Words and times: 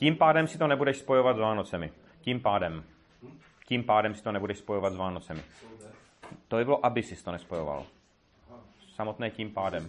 Tím 0.00 0.16
pádem 0.16 0.46
si 0.46 0.58
to 0.58 0.66
nebudeš 0.66 0.98
spojovat 0.98 1.36
s 1.36 1.38
Vánocemi. 1.38 1.92
Tím 2.20 2.40
pádem. 2.40 2.84
Tím 3.66 3.84
pádem 3.84 4.14
si 4.14 4.22
to 4.22 4.32
nebudeš 4.32 4.58
spojovat 4.58 4.92
s 4.92 4.96
Vánocemi. 4.96 5.42
To 6.48 6.56
by 6.56 6.64
bylo, 6.64 6.86
aby 6.86 7.02
si 7.02 7.24
to 7.24 7.32
nespojoval. 7.32 7.86
Samotné 8.94 9.30
tím 9.30 9.50
pádem. 9.50 9.88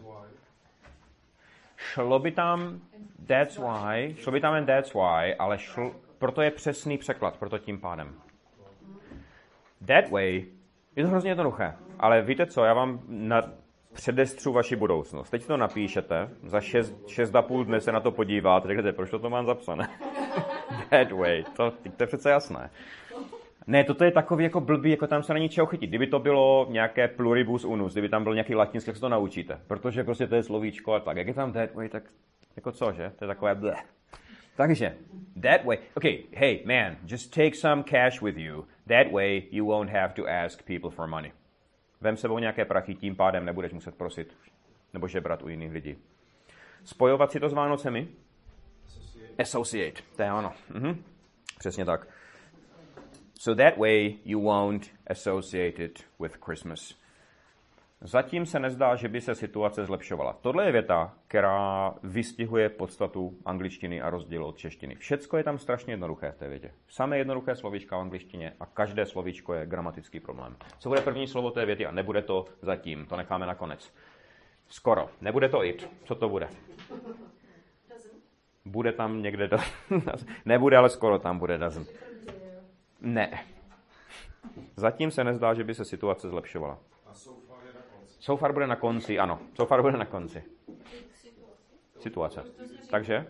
Šlo 1.78 2.20
by 2.20 2.32
tam 2.32 2.82
that's 3.28 3.58
why, 3.58 4.16
šlo 4.18 4.32
by 4.32 4.42
tam 4.42 4.56
jen 4.56 4.66
that's 4.66 4.94
why, 4.94 5.36
ale 5.40 5.60
šlo, 5.60 5.96
proto 6.18 6.42
je 6.42 6.52
přesný 6.52 6.98
překlad, 6.98 7.38
proto 7.38 7.58
tím 7.58 7.80
pádem. 7.80 8.16
That 9.88 10.10
way 10.12 10.46
je 10.96 11.04
to 11.04 11.10
hrozně 11.10 11.32
jednoduché, 11.32 11.74
ale 12.00 12.22
víte 12.22 12.46
co, 12.46 12.64
já 12.64 12.74
vám 12.74 13.00
na, 13.08 13.42
předestřu 13.94 14.52
vaši 14.52 14.76
budoucnost. 14.76 15.30
Teď 15.30 15.46
to 15.46 15.58
napíšete, 15.58 16.30
za 16.44 16.62
6, 16.62 16.94
6,5 17.06 17.66
dne 17.66 17.82
se 17.82 17.92
na 17.92 18.00
to 18.00 18.12
podíváte, 18.12 18.68
řeknete, 18.68 18.92
proč 18.92 19.10
to, 19.10 19.20
to 19.20 19.30
mám 19.30 19.46
zapsané? 19.46 19.90
That 20.90 21.12
way, 21.12 21.44
to, 21.56 21.72
to 21.98 22.04
je 22.04 22.08
přece 22.08 22.30
jasné. 22.30 22.70
Ne, 23.68 23.84
toto 23.84 24.04
je 24.04 24.12
takový 24.12 24.44
jako 24.44 24.62
blbý, 24.62 24.92
jako 24.92 25.08
tam 25.08 25.24
se 25.24 25.34
na 25.34 25.40
ničeho 25.40 25.68
chytit. 25.68 25.90
Kdyby 25.90 26.08
to 26.08 26.20
bylo 26.20 26.68
nějaké 26.70 27.08
pluribus 27.08 27.66
unus, 27.66 27.92
kdyby 27.92 28.10
tam 28.10 28.24
byl 28.24 28.34
nějaký 28.34 28.56
latinský, 28.56 28.90
jak 28.90 28.96
se 28.96 29.02
to 29.02 29.10
naučíte. 29.10 29.60
Protože 29.68 30.04
prostě 30.04 30.28
to 30.28 30.36
je 30.36 30.44
slovíčko 30.44 30.94
a 30.94 31.00
tak. 31.00 31.18
Jak 31.18 31.28
je 31.28 31.34
tam 31.34 31.54
that 31.54 31.74
way, 31.74 31.90
tak 31.90 32.04
jako 32.56 32.72
co, 32.72 32.92
že? 32.92 33.12
To 33.16 33.26
je 33.26 33.28
takové 33.28 33.56
bleh. 33.56 33.86
Takže, 34.56 34.96
that 35.42 35.66
way, 35.66 35.78
okay, 35.96 36.24
hey 36.34 36.64
man, 36.66 36.98
just 37.06 37.34
take 37.34 37.56
some 37.56 37.84
cash 37.84 38.22
with 38.22 38.38
you. 38.38 38.66
That 38.88 39.12
way 39.12 39.44
you 39.52 39.66
won't 39.66 39.90
have 39.90 40.14
to 40.14 40.28
ask 40.28 40.64
people 40.66 40.90
for 40.90 41.08
money. 41.08 41.32
Vem 42.02 42.18
sebou 42.18 42.40
nějaké 42.40 42.66
prachy, 42.66 42.96
tím 42.96 43.16
pádem 43.16 43.46
nebudeš 43.46 43.74
muset 43.74 43.96
prosit 43.96 44.38
nebo 44.94 45.08
žebrat 45.08 45.44
u 45.44 45.50
jiných 45.50 45.72
lidí. 45.72 45.98
Spojovat 46.84 47.32
si 47.32 47.40
to 47.40 47.50
s 47.50 47.54
Vánocemi? 47.54 48.08
Associate. 48.86 49.44
Associate, 49.44 50.02
to 50.16 50.24
je 50.24 50.34
ono. 50.34 50.54
Mhm. 50.74 51.04
Přesně 51.60 51.86
tak. 51.86 52.08
So 53.40 53.64
that 53.64 53.78
way 53.78 54.14
you 54.26 54.42
won't 54.42 54.92
associate 55.08 55.84
it 55.84 56.06
with 56.20 56.38
Christmas. 56.46 57.01
Zatím 58.04 58.46
se 58.46 58.60
nezdá, 58.60 58.96
že 58.96 59.10
by 59.10 59.22
se 59.22 59.36
situace 59.36 59.86
zlepšovala. 59.86 60.38
Tohle 60.42 60.66
je 60.66 60.72
věta, 60.72 61.14
která 61.28 61.94
vystihuje 62.04 62.70
podstatu 62.70 63.38
angličtiny 63.46 64.02
a 64.02 64.10
rozdíl 64.10 64.46
od 64.46 64.58
češtiny. 64.58 64.96
Všecko 64.96 65.38
je 65.38 65.44
tam 65.44 65.58
strašně 65.58 65.94
jednoduché 65.94 66.32
v 66.32 66.38
té 66.38 66.48
větě. 66.48 66.72
Samé 66.88 67.18
jednoduché 67.18 67.56
slovíčka 67.56 67.98
v 67.98 68.02
angličtině 68.02 68.54
a 68.60 68.66
každé 68.66 69.06
slovíčko 69.06 69.54
je 69.54 69.66
gramatický 69.66 70.20
problém. 70.20 70.56
Co 70.80 70.90
bude 70.90 71.02
první 71.02 71.28
slovo 71.28 71.52
té 71.52 71.66
věty 71.66 71.86
a 71.86 71.92
nebude 71.92 72.22
to 72.22 72.46
zatím, 72.62 73.06
to 73.06 73.18
necháme 73.18 73.46
na 73.46 73.56
konec. 73.56 73.94
Skoro. 74.68 75.10
Nebude 75.22 75.50
to 75.50 75.64
it. 75.64 75.90
Co 76.06 76.16
to 76.16 76.30
bude? 76.30 76.48
Bude 78.66 78.92
tam 78.92 79.22
někde 79.22 79.48
do... 79.48 79.58
Nebude, 80.46 80.78
ale 80.78 80.90
skoro 80.90 81.20
tam 81.20 81.40
bude 81.40 81.58
doesn't. 81.58 81.88
Ne. 83.02 83.46
Zatím 84.76 85.12
se 85.12 85.24
nezdá, 85.24 85.54
že 85.54 85.64
by 85.64 85.74
se 85.74 85.86
situace 85.86 86.30
zlepšovala. 86.30 86.78
So 88.22 88.38
far 88.38 88.54
bude 88.54 88.68
na 88.68 88.76
konci, 88.76 89.20
ano. 89.20 89.40
So 89.56 89.66
far 89.66 89.82
bude 89.82 89.98
na 89.98 90.06
konci. 90.06 90.44
Situace. 92.00 92.44
Takže? 92.90 93.26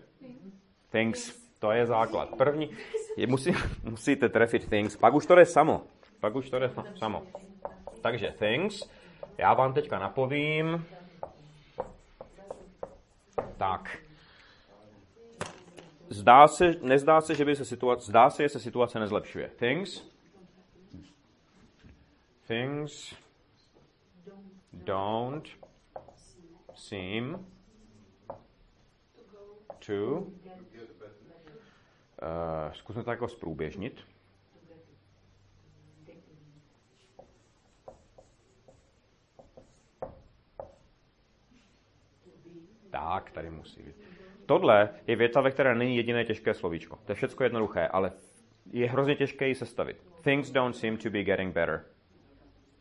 Things. 0.90 1.42
To 1.60 1.72
je 1.72 1.86
základ. 1.86 2.30
První, 2.38 2.70
je, 3.18 3.28
musí, 3.28 3.54
musíte 3.84 4.30
trefit 4.30 4.70
things, 4.70 4.98
pak 4.98 5.14
už 5.14 5.26
to 5.26 5.36
jde 5.36 5.46
samo. 5.46 5.84
Pak 6.20 6.36
už 6.36 6.50
to 6.50 6.60
jde 6.60 6.72
samo. 6.96 7.24
Takže 8.02 8.36
things. 8.40 8.90
Já 9.38 9.54
vám 9.54 9.74
teďka 9.74 10.00
napovím. 10.00 10.86
Tak. 13.58 13.98
Zdá 16.10 16.48
se, 16.48 16.76
nezdá 16.82 17.22
se, 17.22 17.36
že 17.36 17.46
by 17.46 17.56
se 17.56 17.66
situace, 17.66 18.06
zdá 18.06 18.30
se, 18.30 18.44
že 18.44 18.50
se 18.50 18.60
situace 18.60 19.00
nezlepšuje. 19.00 19.50
Things. 19.50 20.12
Things 22.48 23.16
don't 24.84 25.50
seem 26.76 27.46
to 29.80 30.28
uh, 32.22 32.74
zkusme 32.74 33.04
to 33.04 33.12
jako 33.12 33.28
zprůběžnit. 33.28 34.02
Tak, 42.92 43.32
tady 43.32 43.50
musí 43.50 43.84
být. 43.84 43.96
Tohle 44.46 44.90
je 45.08 45.16
věta, 45.16 45.42
ve 45.42 45.52
které 45.52 45.76
není 45.76 45.98
jediné 45.98 46.26
těžké 46.26 46.54
slovíčko. 46.54 46.96
To 47.06 47.12
je 47.12 47.16
všechno 47.16 47.44
jednoduché, 47.44 47.88
ale 47.88 48.12
je 48.72 48.90
hrozně 48.90 49.16
těžké 49.16 49.48
ji 49.48 49.56
sestavit. 49.56 50.04
Things 50.22 50.52
don't 50.52 50.76
seem 50.76 50.98
to 50.98 51.10
be 51.10 51.24
getting 51.24 51.54
better 51.54 51.86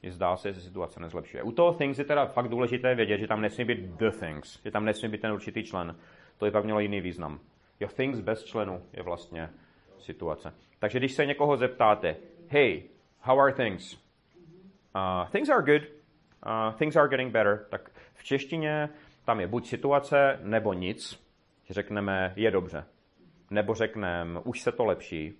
zdá 0.08 0.36
se, 0.36 0.52
že 0.52 0.60
situace 0.60 1.00
nezlepšuje. 1.00 1.42
U 1.42 1.52
toho 1.52 1.72
things 1.72 1.98
je 1.98 2.04
teda 2.04 2.26
fakt 2.26 2.48
důležité 2.48 2.94
vědět, 2.94 3.18
že 3.18 3.26
tam 3.26 3.40
nesmí 3.40 3.64
být 3.64 3.80
the 3.80 4.10
things, 4.10 4.62
že 4.64 4.70
tam 4.70 4.84
nesmí 4.84 5.08
být 5.08 5.20
ten 5.20 5.32
určitý 5.32 5.64
člen. 5.64 5.96
To 6.38 6.46
je 6.46 6.52
pak 6.52 6.64
mělo 6.64 6.80
jiný 6.80 7.00
význam. 7.00 7.40
Jo, 7.80 7.88
things 7.88 8.20
bez 8.20 8.44
členu 8.44 8.82
je 8.92 9.02
vlastně 9.02 9.50
situace. 9.98 10.54
Takže 10.78 10.98
když 10.98 11.12
se 11.12 11.26
někoho 11.26 11.56
zeptáte, 11.56 12.16
hey, 12.48 12.82
how 13.20 13.40
are 13.40 13.52
things? 13.52 13.94
Uh, 14.94 15.28
things 15.30 15.48
are 15.48 15.62
good, 15.62 15.88
uh, 16.46 16.74
things 16.74 16.96
are 16.96 17.08
getting 17.08 17.32
better, 17.32 17.66
tak 17.70 17.90
v 18.14 18.24
češtině 18.24 18.88
tam 19.24 19.40
je 19.40 19.46
buď 19.46 19.66
situace, 19.66 20.38
nebo 20.42 20.72
nic. 20.72 21.30
Řekneme, 21.70 22.32
je 22.36 22.50
dobře. 22.50 22.84
Nebo 23.50 23.74
řekneme, 23.74 24.40
už 24.44 24.60
se 24.60 24.72
to 24.72 24.84
lepší. 24.84 25.34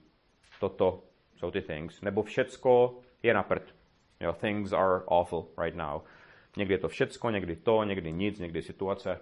Toto 0.61 1.03
jsou 1.37 1.51
ty 1.51 1.63
things. 1.63 2.03
Nebo 2.03 2.23
všecko 2.23 2.99
je 3.23 3.35
na 3.35 3.43
prd 3.43 3.80
Know, 4.21 4.33
things 4.33 4.73
are 4.73 5.03
awful 5.07 5.49
right 5.63 5.77
now. 5.77 6.03
Někdy 6.57 6.75
je 6.75 6.79
to 6.79 6.89
všecko, 6.89 7.31
někdy 7.31 7.57
to, 7.57 7.85
někdy 7.85 8.13
nic, 8.13 8.39
někdy 8.39 8.63
situace. 8.63 9.21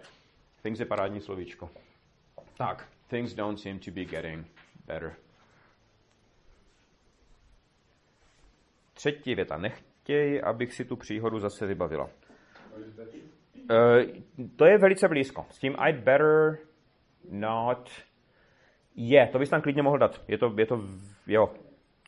Things 0.63 0.81
je 0.81 0.87
parádní 0.87 1.21
slovíčko. 1.21 1.71
Tak, 2.57 2.89
things 3.09 3.35
don't 3.35 3.61
seem 3.61 3.79
to 3.79 3.91
be 3.91 4.05
getting 4.05 4.47
better. 4.87 5.15
Třetí 8.95 9.35
věta. 9.35 9.57
Nechtěj, 9.57 10.43
abych 10.45 10.75
si 10.75 10.85
tu 10.85 10.97
příhodu 10.97 11.39
zase 11.39 11.67
vybavila. 11.67 12.11
Uh, 12.75 14.03
to 14.57 14.67
je 14.67 14.79
velice 14.79 15.09
blízko. 15.09 15.47
S 15.51 15.59
tím 15.59 15.77
I'd 15.89 15.97
better 15.97 16.59
not... 17.31 17.91
Je, 18.97 19.27
to 19.27 19.39
bys 19.39 19.51
tam 19.51 19.63
klidně 19.63 19.83
mohl 19.83 19.99
dát. 19.99 20.25
Je 20.29 20.39
to, 20.39 20.55
je 20.59 20.67
to, 20.67 20.83
jo, 21.27 21.55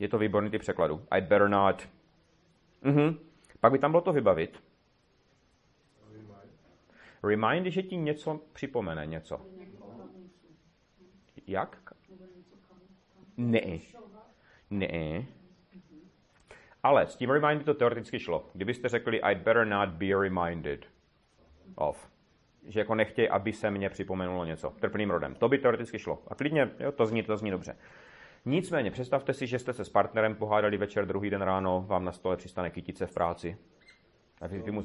je 0.00 0.08
to 0.08 0.18
výborný 0.18 0.50
ty 0.50 0.58
překladu. 0.58 1.06
I'd 1.16 1.24
better 1.24 1.48
not 1.48 1.88
Mhm. 2.82 3.18
Pak 3.60 3.72
by 3.72 3.78
tam 3.78 3.90
bylo 3.90 4.00
to 4.00 4.12
vybavit. 4.12 4.62
Remind, 7.22 7.66
že 7.66 7.82
ti 7.82 7.96
něco 7.96 8.40
připomene, 8.52 9.06
něco. 9.06 9.40
Jak? 11.46 11.94
Ne. 13.36 13.78
Ne. 14.70 15.26
Ale 16.82 17.06
s 17.06 17.16
tím 17.16 17.30
remind 17.30 17.64
to 17.64 17.74
teoreticky 17.74 18.18
šlo. 18.18 18.50
Kdybyste 18.54 18.88
řekli, 18.88 19.20
I'd 19.20 19.38
better 19.38 19.66
not 19.66 19.88
be 19.88 20.06
reminded 20.20 20.86
of. 21.74 22.10
Že 22.66 22.80
jako 22.80 22.94
nechtěj, 22.94 23.28
aby 23.32 23.52
se 23.52 23.70
mně 23.70 23.90
připomenulo 23.90 24.44
něco. 24.44 24.70
Trpným 24.70 25.10
rodem. 25.10 25.34
To 25.34 25.48
by 25.48 25.58
teoreticky 25.58 25.98
šlo. 25.98 26.22
A 26.28 26.34
klidně, 26.34 26.70
jo, 26.78 26.92
to 26.92 27.06
zní, 27.06 27.22
to 27.22 27.36
zní 27.36 27.50
dobře. 27.50 27.76
Nicméně, 28.44 28.90
představte 28.90 29.32
si, 29.32 29.46
že 29.46 29.58
jste 29.58 29.72
se 29.72 29.84
s 29.84 29.88
partnerem 29.88 30.34
pohádali 30.34 30.76
večer, 30.76 31.06
druhý 31.06 31.30
den 31.30 31.42
ráno, 31.42 31.84
vám 31.86 32.04
na 32.04 32.12
stole 32.12 32.36
přistane 32.36 32.70
kytice 32.70 33.06
v 33.06 33.14
práci. 33.14 33.56
A 34.40 34.46
vy, 34.46 34.58
vy 34.58 34.70
mu... 34.70 34.84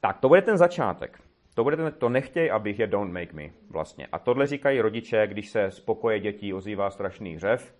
tak, 0.00 0.18
to 0.18 0.28
bude 0.28 0.42
ten 0.42 0.56
začátek. 0.56 1.20
To, 1.54 1.64
bude 1.64 1.76
ten, 1.76 1.92
to 1.92 2.08
nechtěj, 2.08 2.50
abych 2.50 2.78
je 2.78 2.86
don't 2.86 3.12
make 3.12 3.32
me 3.32 3.50
vlastně. 3.70 4.06
A 4.12 4.18
tohle 4.18 4.46
říkají 4.46 4.80
rodiče, 4.80 5.26
když 5.26 5.48
se 5.48 5.70
z 5.70 5.80
pokoje 5.80 6.20
dětí 6.20 6.54
ozývá 6.54 6.90
strašný 6.90 7.34
hřev, 7.34 7.74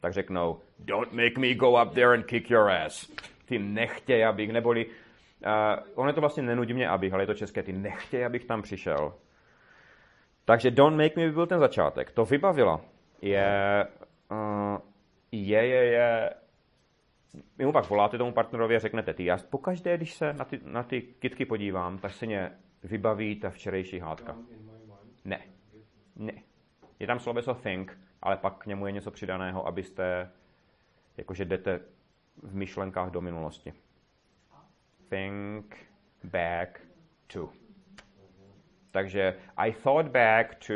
tak 0.00 0.12
řeknou, 0.12 0.60
don't 0.78 1.12
make 1.12 1.40
me 1.40 1.54
go 1.54 1.82
up 1.82 1.94
there 1.94 2.14
and 2.14 2.26
kick 2.26 2.50
your 2.50 2.70
ass. 2.70 3.12
Ty 3.44 3.58
nechtěj, 3.58 4.24
abych, 4.24 4.52
neboli, 4.52 4.86
uh, 4.86 4.92
on 5.94 6.08
je 6.08 6.14
to 6.14 6.20
vlastně 6.20 6.42
nenudí 6.42 6.74
mě, 6.74 6.88
abych, 6.88 7.12
ale 7.12 7.22
je 7.22 7.26
to 7.26 7.34
české, 7.34 7.62
ty 7.62 7.72
nechtěj, 7.72 8.26
abych 8.26 8.44
tam 8.44 8.62
přišel. 8.62 9.14
Takže 10.44 10.70
don't 10.70 10.96
make 10.96 11.16
me 11.16 11.26
by 11.26 11.32
byl 11.32 11.46
ten 11.46 11.58
začátek. 11.58 12.10
To 12.10 12.24
vybavila 12.24 12.80
je, 13.22 13.86
uh, 14.30 14.78
je, 15.32 15.66
je, 15.66 15.84
je, 15.84 16.34
vy 17.58 17.66
mu 17.66 17.72
pak 17.72 17.88
voláte 17.88 18.18
tomu 18.18 18.32
partnerovi 18.32 18.76
a 18.76 18.78
řeknete, 18.78 19.14
ty, 19.14 19.24
já 19.24 19.36
pokaždé, 19.50 19.96
když 19.96 20.14
se 20.14 20.32
na 20.32 20.44
ty, 20.44 20.60
na 20.64 20.82
ty 20.82 21.02
kitky 21.02 21.44
podívám, 21.46 21.98
tak 21.98 22.12
se 22.12 22.26
mě 22.26 22.50
vybaví 22.82 23.40
ta 23.40 23.50
včerejší 23.50 23.98
hádka. 23.98 24.36
Ne. 25.24 25.40
Ne. 26.16 26.32
Je 26.98 27.06
tam 27.06 27.18
sloveso 27.18 27.54
think, 27.54 27.98
ale 28.22 28.36
pak 28.36 28.58
k 28.58 28.66
němu 28.66 28.86
je 28.86 28.92
něco 28.92 29.10
přidaného, 29.10 29.66
abyste, 29.66 30.30
jakože 31.16 31.44
jdete 31.44 31.80
v 32.42 32.54
myšlenkách 32.54 33.10
do 33.10 33.20
minulosti. 33.20 33.72
Think 35.08 35.76
back 36.24 36.80
to. 37.32 37.59
Takže 38.90 39.36
I 39.56 39.72
thought 39.72 40.08
back 40.08 40.54
to 40.66 40.74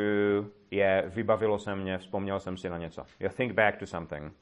je 0.71 1.03
vybavilo 1.07 1.59
se 1.59 1.75
mě, 1.75 1.97
vzpomněl 1.97 2.39
jsem 2.39 2.57
si 2.57 2.69
na 2.69 2.77
něco. 2.77 3.05
You 3.19 3.29
think 3.29 3.53
back 3.53 3.77
to 3.77 3.85
something. 3.85 4.33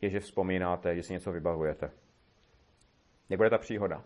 Je, 0.00 0.10
že 0.10 0.20
vzpomínáte, 0.20 0.96
že 0.96 1.02
si 1.02 1.12
něco 1.12 1.32
vybavujete. 1.32 1.90
Jak 3.28 3.38
bude 3.38 3.50
ta 3.50 3.58
příhoda? 3.58 4.04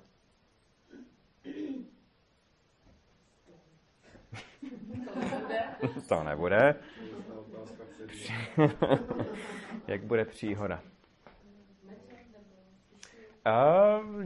to 6.09 6.23
nebude. 6.23 6.75
Jak 9.87 10.03
bude 10.05 10.25
příhoda? 10.25 10.83
Uh, 13.47 14.25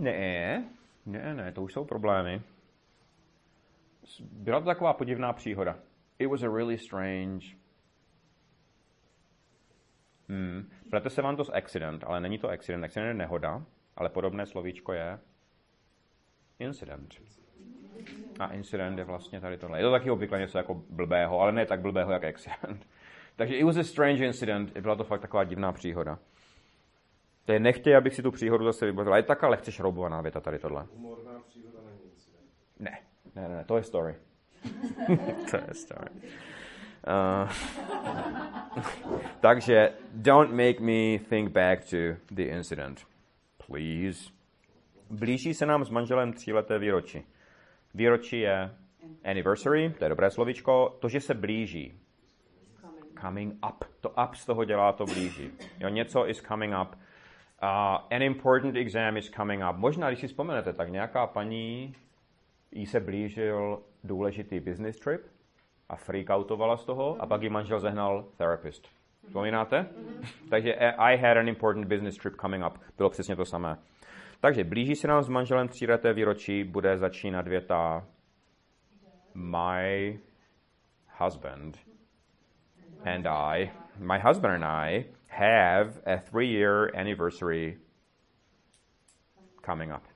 ne, 0.00 0.64
ne, 1.06 1.34
ne, 1.34 1.52
to 1.52 1.62
už 1.62 1.72
jsou 1.72 1.84
problémy. 1.84 2.42
Byla 4.20 4.60
to 4.60 4.66
taková 4.66 4.92
podivná 4.92 5.32
příhoda. 5.32 5.78
It 6.18 6.30
was 6.30 6.42
a 6.42 6.48
really 6.48 6.78
strange. 6.78 7.46
Hmm. 10.28 10.70
Plete 10.90 11.10
se 11.10 11.22
vám 11.22 11.36
to 11.36 11.44
s 11.44 11.52
accident, 11.52 12.04
ale 12.04 12.20
není 12.20 12.38
to 12.38 12.48
accident. 12.48 12.84
Accident 12.84 13.08
je 13.08 13.14
nehoda, 13.14 13.64
ale 13.96 14.08
podobné 14.08 14.46
slovíčko 14.46 14.92
je 14.92 15.18
incident. 16.58 17.14
A 18.38 18.46
incident 18.46 18.98
je 18.98 19.04
vlastně 19.04 19.40
tady 19.40 19.58
tohle. 19.58 19.78
Je 19.78 19.84
to 19.84 19.90
taky 19.90 20.10
obvykle 20.10 20.38
něco 20.38 20.58
jako 20.58 20.74
blbého, 20.74 21.40
ale 21.40 21.52
ne 21.52 21.66
tak 21.66 21.80
blbého 21.80 22.12
jak 22.12 22.24
accident. 22.24 22.86
Takže 23.36 23.56
it 23.56 23.64
was 23.64 23.76
a 23.76 23.82
strange 23.82 24.26
incident. 24.26 24.78
Byla 24.78 24.96
to 24.96 25.04
fakt 25.04 25.20
taková 25.20 25.44
divná 25.44 25.72
příhoda. 25.72 26.18
To 27.44 27.52
je 27.52 27.60
nechtěj, 27.60 27.96
abych 27.96 28.14
si 28.14 28.22
tu 28.22 28.30
příhodu 28.30 28.64
zase 28.64 28.86
vybavil. 28.86 29.14
Je 29.14 29.22
taká 29.22 29.48
lehce 29.48 29.72
šroubovaná 29.72 30.20
věta 30.20 30.40
tady 30.40 30.58
tohle. 30.58 30.86
Humorná 30.94 31.40
příhoda 31.48 31.78
není 31.84 32.12
incident. 32.12 32.50
Ne, 32.78 32.98
ne, 33.36 33.48
ne, 33.48 33.64
to 33.64 33.76
je 33.76 33.82
story. 33.82 34.14
to 35.50 35.56
je 35.56 35.74
story. 35.74 36.10
Uh, 37.06 37.50
takže 39.40 39.92
don't 40.14 40.52
make 40.52 40.80
me 40.80 41.18
think 41.18 41.52
back 41.52 41.84
to 41.84 42.16
the 42.30 42.42
incident. 42.42 43.04
Please. 43.66 44.30
Blíží 45.10 45.54
se 45.54 45.66
nám 45.66 45.84
s 45.84 45.90
manželem 45.90 46.32
tříleté 46.32 46.78
výročí. 46.78 47.24
Výročí 47.94 48.40
je 48.40 48.70
anniversary, 49.24 49.94
to 49.98 50.04
je 50.04 50.08
dobré 50.08 50.30
slovičko. 50.30 50.96
To, 51.00 51.08
že 51.08 51.20
se 51.20 51.34
blíží. 51.34 51.92
Coming 53.20 53.54
up. 53.66 53.84
To 54.00 54.08
up 54.08 54.34
z 54.34 54.46
toho 54.46 54.64
dělá 54.64 54.92
to 54.92 55.04
blíží. 55.04 55.50
Jo, 55.80 55.88
něco 55.88 56.28
is 56.28 56.42
coming 56.42 56.74
up. 56.82 56.94
Uh, 56.94 58.16
an 58.16 58.22
important 58.22 58.76
exam 58.76 59.16
is 59.16 59.30
coming 59.30 59.62
up. 59.70 59.76
Možná, 59.76 60.08
když 60.08 60.20
si 60.20 60.26
vzpomenete, 60.26 60.72
tak 60.72 60.88
nějaká 60.88 61.26
paní 61.26 61.94
jí 62.72 62.86
se 62.86 63.00
blížil 63.00 63.82
důležitý 64.04 64.60
business 64.60 64.98
trip 64.98 65.22
a 65.88 65.96
freakoutovala 65.96 66.76
z 66.76 66.84
toho 66.84 67.22
a 67.22 67.26
pak 67.26 67.42
jí 67.42 67.48
manžel 67.48 67.80
zehnal 67.80 68.24
therapist. 68.36 68.88
Vzpomínáte? 69.26 69.86
Takže 70.50 70.74
I 70.74 71.16
had 71.16 71.36
an 71.36 71.48
important 71.48 71.86
business 71.86 72.16
trip 72.16 72.34
coming 72.40 72.64
up. 72.66 72.78
Bylo 72.96 73.10
přesně 73.10 73.36
to 73.36 73.44
samé. 73.44 73.78
Takže 74.40 74.64
blíží 74.64 74.96
se 74.96 75.08
nám 75.08 75.22
s 75.22 75.28
manželem 75.28 75.68
tříleté 75.68 76.12
výročí, 76.12 76.64
bude 76.64 76.98
začínat 76.98 77.48
věta 77.48 78.06
My 79.34 80.20
husband 81.18 81.78
and 83.04 83.26
I, 83.26 83.70
my 83.98 84.18
husband 84.18 84.54
and 84.54 84.64
I 84.64 85.04
have 85.28 86.02
a 86.06 86.16
three-year 86.16 86.90
anniversary 87.00 87.78
coming 89.64 89.92
up. 89.96 90.11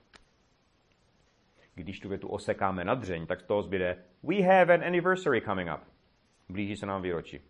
Když 1.76 2.00
tu 2.00 2.08
větu 2.08 2.28
osekáme 2.28 2.84
na 2.84 2.94
dřeň, 2.94 3.26
tak 3.26 3.40
z 3.40 3.44
toho 3.44 3.62
zbyde 3.62 3.96
We 4.22 4.42
have 4.42 4.74
an 4.74 4.84
anniversary 4.84 5.40
coming 5.40 5.70
up. 5.74 5.80
Blíží 6.48 6.76
se 6.76 6.86
nám 6.86 7.02
výročí. 7.02 7.40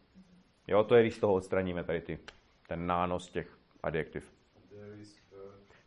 Jo, 0.67 0.85
to 0.85 0.95
je, 0.95 1.03
když 1.03 1.15
z 1.15 1.19
toho 1.19 1.35
odstraníme 1.35 1.85
tady 1.85 2.01
ty, 2.01 2.19
ten 2.69 2.87
nános 2.87 3.31
těch 3.31 3.59
adjektiv. 3.83 4.33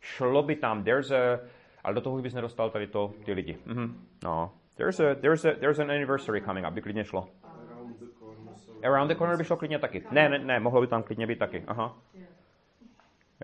Šlo 0.00 0.42
by 0.42 0.56
tam, 0.56 0.84
there's 0.84 1.10
a, 1.10 1.40
ale 1.84 1.94
do 1.94 2.00
toho 2.00 2.22
bys 2.22 2.34
nedostal 2.34 2.70
tady 2.70 2.86
to, 2.86 3.14
ty 3.24 3.32
lidi. 3.32 3.58
Mhm. 3.66 4.06
No. 4.24 4.52
There's 4.74 5.00
a, 5.00 5.14
there's 5.14 5.44
a, 5.44 5.52
there's 5.52 5.78
an 5.78 5.90
anniversary 5.90 6.40
coming 6.40 6.66
up, 6.66 6.72
by 6.74 6.82
klidně 6.82 7.04
šlo. 7.04 7.28
around 7.44 7.98
the 7.98 8.06
corner. 8.18 8.54
So 8.56 8.88
Around 8.88 9.08
the 9.08 9.14
corner 9.14 9.36
by 9.36 9.44
šlo 9.44 9.56
klidně 9.56 9.78
taky. 9.78 10.04
Ne, 10.10 10.28
ne, 10.28 10.38
ne, 10.38 10.60
mohlo 10.60 10.80
by 10.80 10.86
tam 10.86 11.02
klidně 11.02 11.26
být 11.26 11.38
taky. 11.38 11.64
Aha. 11.66 11.98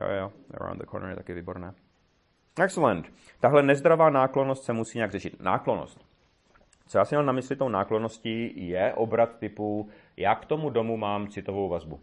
Jo, 0.00 0.08
jo, 0.20 0.32
around 0.54 0.78
the 0.78 0.86
corner 0.86 1.10
je 1.10 1.16
taky 1.16 1.34
výborné. 1.34 1.74
Excellent. 2.62 3.12
Tahle 3.40 3.62
nezdravá 3.62 4.10
náklonost 4.10 4.64
se 4.64 4.72
musí 4.72 4.98
nějak 4.98 5.10
řešit. 5.10 5.40
Náklonost. 5.40 6.06
Co 6.86 6.98
já 6.98 7.04
si 7.04 7.16
mám 7.16 7.26
na 7.26 7.32
mysli 7.32 7.56
tou 7.56 7.68
náklonností, 7.68 8.68
je 8.68 8.94
obrat 8.94 9.38
typu, 9.38 9.88
já 10.16 10.34
k 10.34 10.44
tomu 10.44 10.70
domu 10.70 10.96
mám 10.96 11.28
citovou 11.28 11.68
vazbu. 11.68 12.00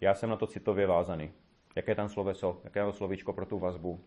Já 0.00 0.14
jsem 0.14 0.30
na 0.30 0.36
to 0.36 0.46
citově 0.46 0.86
vázaný. 0.86 1.32
Jaké 1.76 1.90
je 1.90 1.96
tam 1.96 2.08
sloveso? 2.08 2.60
Jaké 2.64 2.80
je 2.80 2.84
to 2.84 2.92
slovíčko 2.92 3.32
pro 3.32 3.46
tu 3.46 3.58
vazbu? 3.58 4.00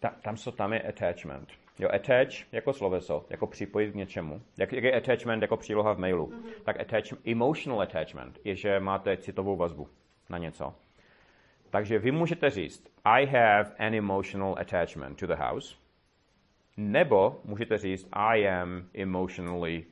Ta, 0.00 0.08
tam, 0.22 0.36
so, 0.36 0.56
tam 0.56 0.72
je 0.72 0.82
attachment. 0.82 1.48
Jo, 1.78 1.88
attach 1.92 2.52
jako 2.52 2.72
sloveso, 2.72 3.26
jako 3.30 3.46
připojit 3.46 3.92
k 3.92 3.94
něčemu. 3.94 4.42
Jak, 4.58 4.72
jak 4.72 4.84
je 4.84 4.96
attachment 4.96 5.42
jako 5.42 5.56
příloha 5.56 5.92
v 5.92 5.98
mailu? 5.98 6.32
Tak 6.64 6.80
attach, 6.80 7.26
emotional 7.26 7.80
attachment 7.80 8.38
je, 8.44 8.56
že 8.56 8.80
máte 8.80 9.16
citovou 9.16 9.56
vazbu 9.56 9.88
na 10.30 10.38
něco. 10.38 10.74
Takže 11.70 11.98
vy 11.98 12.10
můžete 12.10 12.50
říct, 12.50 12.88
I 13.04 13.26
have 13.26 13.74
an 13.78 13.94
emotional 13.94 14.56
attachment 14.60 15.18
to 15.18 15.26
the 15.26 15.34
house, 15.34 15.76
nebo 16.76 17.40
můžete 17.44 17.78
říct, 17.78 18.08
I 18.12 18.48
am 18.48 18.88
emotionally 18.94 19.84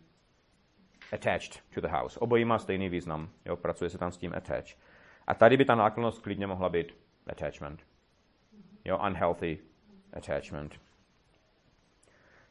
attached 1.12 1.62
to 1.74 1.80
the 1.80 1.88
house. 1.88 2.20
Obojí 2.20 2.44
má 2.44 2.58
stejný 2.58 2.88
význam, 2.88 3.28
jo, 3.44 3.56
pracuje 3.56 3.90
se 3.90 3.98
tam 3.98 4.12
s 4.12 4.16
tím 4.16 4.34
attach. 4.34 4.64
A 5.26 5.34
tady 5.34 5.56
by 5.56 5.64
ta 5.64 5.74
náklonnost 5.74 6.22
klidně 6.22 6.46
mohla 6.46 6.68
být 6.68 6.96
attachment. 7.26 7.86
Jo, 8.84 8.98
unhealthy 9.06 9.58
attachment. 10.12 10.80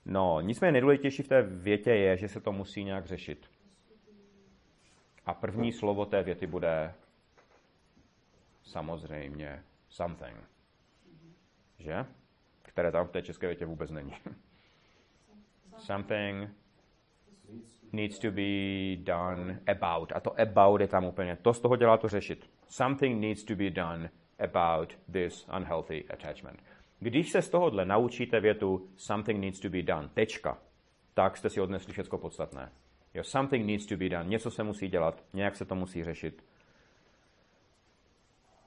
No, 0.05 0.41
nicméně 0.41 0.71
nejdůležitější 0.71 1.23
v 1.23 1.27
té 1.27 1.41
větě 1.41 1.91
je, 1.91 2.17
že 2.17 2.27
se 2.27 2.41
to 2.41 2.51
musí 2.51 2.83
nějak 2.83 3.05
řešit. 3.05 3.49
A 5.25 5.33
první 5.33 5.71
slovo 5.71 6.05
té 6.05 6.23
věty 6.23 6.47
bude 6.47 6.93
samozřejmě 8.65 9.63
something. 9.89 10.37
Že? 11.79 12.05
Které 12.61 12.91
tam 12.91 13.07
v 13.07 13.11
té 13.11 13.21
české 13.21 13.47
větě 13.47 13.65
vůbec 13.65 13.91
není. 13.91 14.13
something 15.77 16.49
needs 17.91 18.19
to 18.19 18.31
be 18.31 18.95
done 18.95 19.59
about. 19.67 20.11
A 20.15 20.19
to 20.19 20.39
about 20.39 20.81
je 20.81 20.87
tam 20.87 21.05
úplně. 21.05 21.37
To 21.41 21.53
z 21.53 21.59
toho 21.59 21.75
dělá 21.75 21.97
to 21.97 22.07
řešit. 22.07 22.49
Something 22.67 23.21
needs 23.21 23.43
to 23.43 23.55
be 23.55 23.69
done 23.69 24.09
about 24.39 24.93
this 25.11 25.47
unhealthy 25.57 26.05
attachment. 26.09 26.63
Když 26.99 27.31
se 27.31 27.41
z 27.41 27.49
tohohle 27.49 27.85
naučíte 27.85 28.39
větu 28.39 28.89
something 28.95 29.39
needs 29.39 29.59
to 29.59 29.69
be 29.69 29.81
done, 29.81 30.09
tečka, 30.13 30.57
tak 31.13 31.37
jste 31.37 31.49
si 31.49 31.61
odnesli 31.61 31.93
všechno 31.93 32.17
podstatné. 32.17 32.71
Jo, 33.13 33.23
something 33.23 33.65
needs 33.65 33.85
to 33.85 33.97
be 33.97 34.09
done, 34.09 34.29
něco 34.29 34.51
se 34.51 34.63
musí 34.63 34.87
dělat, 34.87 35.23
nějak 35.33 35.55
se 35.55 35.65
to 35.65 35.75
musí 35.75 36.03
řešit. 36.03 36.43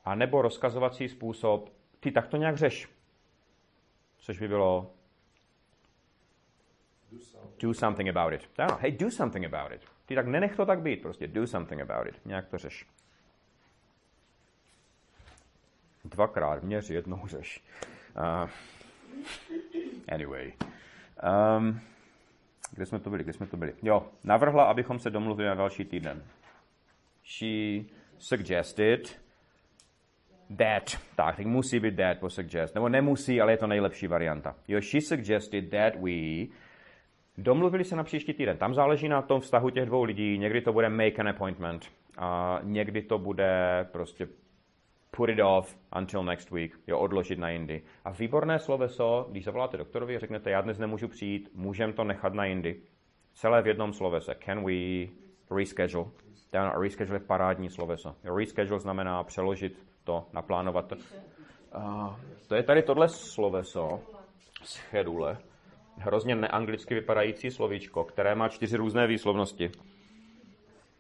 A 0.08 0.14
nebo 0.14 0.42
rozkazovací 0.42 1.08
způsob, 1.08 1.72
ty 2.00 2.10
tak 2.12 2.26
to 2.26 2.36
nějak 2.36 2.56
řeš. 2.56 2.88
Což 4.18 4.38
by 4.38 4.48
bylo 4.48 4.94
do 7.60 7.74
something. 7.74 8.16
about 8.16 8.32
it. 8.32 8.50
Ano, 8.58 8.78
hey, 8.80 8.92
do 8.92 9.10
something 9.10 9.54
about 9.54 9.72
it. 9.72 9.80
Ty 10.06 10.14
tak 10.14 10.26
nenech 10.26 10.56
to 10.56 10.66
tak 10.66 10.80
být, 10.80 11.02
prostě 11.02 11.26
do 11.26 11.46
something 11.46 11.80
about 11.80 12.06
it. 12.06 12.20
Nějak 12.24 12.48
to 12.48 12.58
řeš. 12.58 12.86
Dvakrát 16.04 16.62
měř, 16.62 16.90
jednou 16.90 17.26
řeš. 17.26 17.64
Uh, 18.16 18.50
anyway. 20.08 20.52
Um, 21.58 21.80
kde 22.70 22.86
jsme 22.86 22.98
to 22.98 23.10
byli, 23.10 23.24
kde 23.24 23.32
jsme 23.32 23.46
to 23.46 23.56
byli? 23.56 23.74
Jo, 23.82 24.06
navrhla, 24.24 24.64
abychom 24.64 24.98
se 24.98 25.10
domluvili 25.10 25.48
na 25.48 25.54
další 25.54 25.84
týden. 25.84 26.24
She 27.24 27.84
suggested 28.18 29.27
that. 30.56 31.00
Tak, 31.16 31.36
teď 31.36 31.46
musí 31.46 31.80
být 31.80 31.96
that 31.96 32.18
po 32.18 32.30
suggest. 32.30 32.74
Nebo 32.74 32.88
nemusí, 32.88 33.40
ale 33.40 33.52
je 33.52 33.56
to 33.56 33.66
nejlepší 33.66 34.06
varianta. 34.06 34.54
Jo, 34.68 34.80
she 34.80 35.00
suggested 35.00 35.70
that 35.70 35.94
we 36.02 36.46
Domluvili 37.40 37.84
se 37.84 37.96
na 37.96 38.04
příští 38.04 38.32
týden. 38.34 38.56
Tam 38.56 38.74
záleží 38.74 39.08
na 39.08 39.22
tom 39.22 39.40
vztahu 39.40 39.70
těch 39.70 39.86
dvou 39.86 40.04
lidí. 40.04 40.38
Někdy 40.38 40.60
to 40.60 40.72
bude 40.72 40.88
make 40.88 41.16
an 41.18 41.28
appointment. 41.28 41.86
A 42.18 42.58
někdy 42.62 43.02
to 43.02 43.18
bude 43.18 43.86
prostě 43.92 44.28
put 45.10 45.28
it 45.28 45.38
off 45.44 45.78
until 45.98 46.22
next 46.22 46.50
week. 46.50 46.78
Jo, 46.86 46.98
odložit 46.98 47.38
na 47.38 47.50
jindy. 47.50 47.82
A 48.04 48.10
výborné 48.10 48.58
sloveso, 48.58 49.26
když 49.30 49.44
zavoláte 49.44 49.76
doktorovi 49.76 50.16
a 50.16 50.18
řeknete, 50.18 50.50
já 50.50 50.60
dnes 50.60 50.78
nemůžu 50.78 51.08
přijít, 51.08 51.50
můžeme 51.54 51.92
to 51.92 52.04
nechat 52.04 52.34
na 52.34 52.44
jindy. 52.44 52.76
Celé 53.34 53.62
v 53.62 53.66
jednom 53.66 53.92
slovese. 53.92 54.34
Can 54.44 54.64
we 54.64 55.06
reschedule? 55.58 56.06
Je- 56.54 56.80
Reschedule 56.82 57.16
je 57.16 57.26
parádní 57.26 57.70
sloveso. 57.70 58.14
Reschedule 58.36 58.80
znamená 58.80 59.24
přeložit 59.24 59.87
to, 60.08 60.24
naplánovat 60.32 60.86
to. 60.86 60.96
Uh, 61.76 62.14
to 62.48 62.54
je 62.54 62.62
tady 62.62 62.82
tohle 62.82 63.08
sloveso. 63.08 64.00
Schedule. 64.64 65.38
Hrozně 65.96 66.34
neanglicky 66.34 66.94
vypadající 66.94 67.50
slovíčko, 67.50 68.04
které 68.04 68.34
má 68.34 68.48
čtyři 68.48 68.76
různé 68.76 69.06
výslovnosti. 69.06 69.70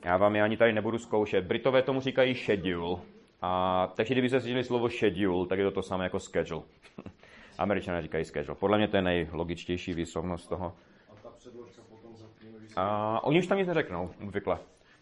Já 0.04 0.16
vám 0.16 0.36
je 0.36 0.42
ani 0.42 0.56
tady 0.56 0.72
nebudu 0.72 0.98
zkoušet. 0.98 1.44
Britové 1.44 1.82
tomu 1.82 2.00
říkají 2.00 2.34
schedule. 2.34 3.00
A, 3.42 3.86
takže 3.96 4.14
kdyby 4.14 4.28
se 4.28 4.40
slyšeli 4.40 4.64
slovo 4.64 4.88
schedule, 4.88 5.46
tak 5.46 5.58
je 5.58 5.64
to 5.64 5.70
to 5.70 5.82
samé 5.82 6.04
jako 6.04 6.18
schedule. 6.18 6.62
Američané 7.58 8.02
říkají 8.02 8.24
schedule. 8.24 8.56
Podle 8.60 8.78
mě 8.78 8.88
to 8.88 8.96
je 8.96 9.02
nejlogičtější 9.02 9.94
výslovnost 9.94 10.48
toho. 10.48 10.72
A 12.76 13.20
oni 13.24 13.38
už 13.38 13.46
tam 13.46 13.58
nic 13.58 13.68
neřeknou, 13.68 14.10
obvykle. 14.22 14.58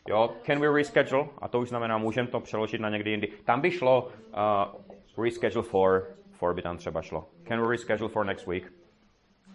Jo, 0.07 0.37
can 0.47 0.61
we 0.61 0.69
reschedule? 0.69 1.29
A 1.39 1.49
to 1.49 1.61
už 1.61 1.69
znamená, 1.69 1.99
můžeme 1.99 2.29
to 2.29 2.41
přeložit 2.41 2.81
na 2.81 2.89
někdy 2.89 3.11
jindy. 3.11 3.29
Tam 3.45 3.61
by 3.61 3.71
šlo 3.71 4.05
uh, 4.05 5.25
reschedule 5.25 5.65
for, 5.65 6.17
for 6.31 6.55
by 6.55 6.63
tam 6.63 6.77
třeba 6.77 7.03
šlo. 7.03 7.29
Can 7.49 7.61
we 7.61 7.69
reschedule 7.69 8.09
for 8.09 8.27
next 8.27 8.47
week? 8.47 8.73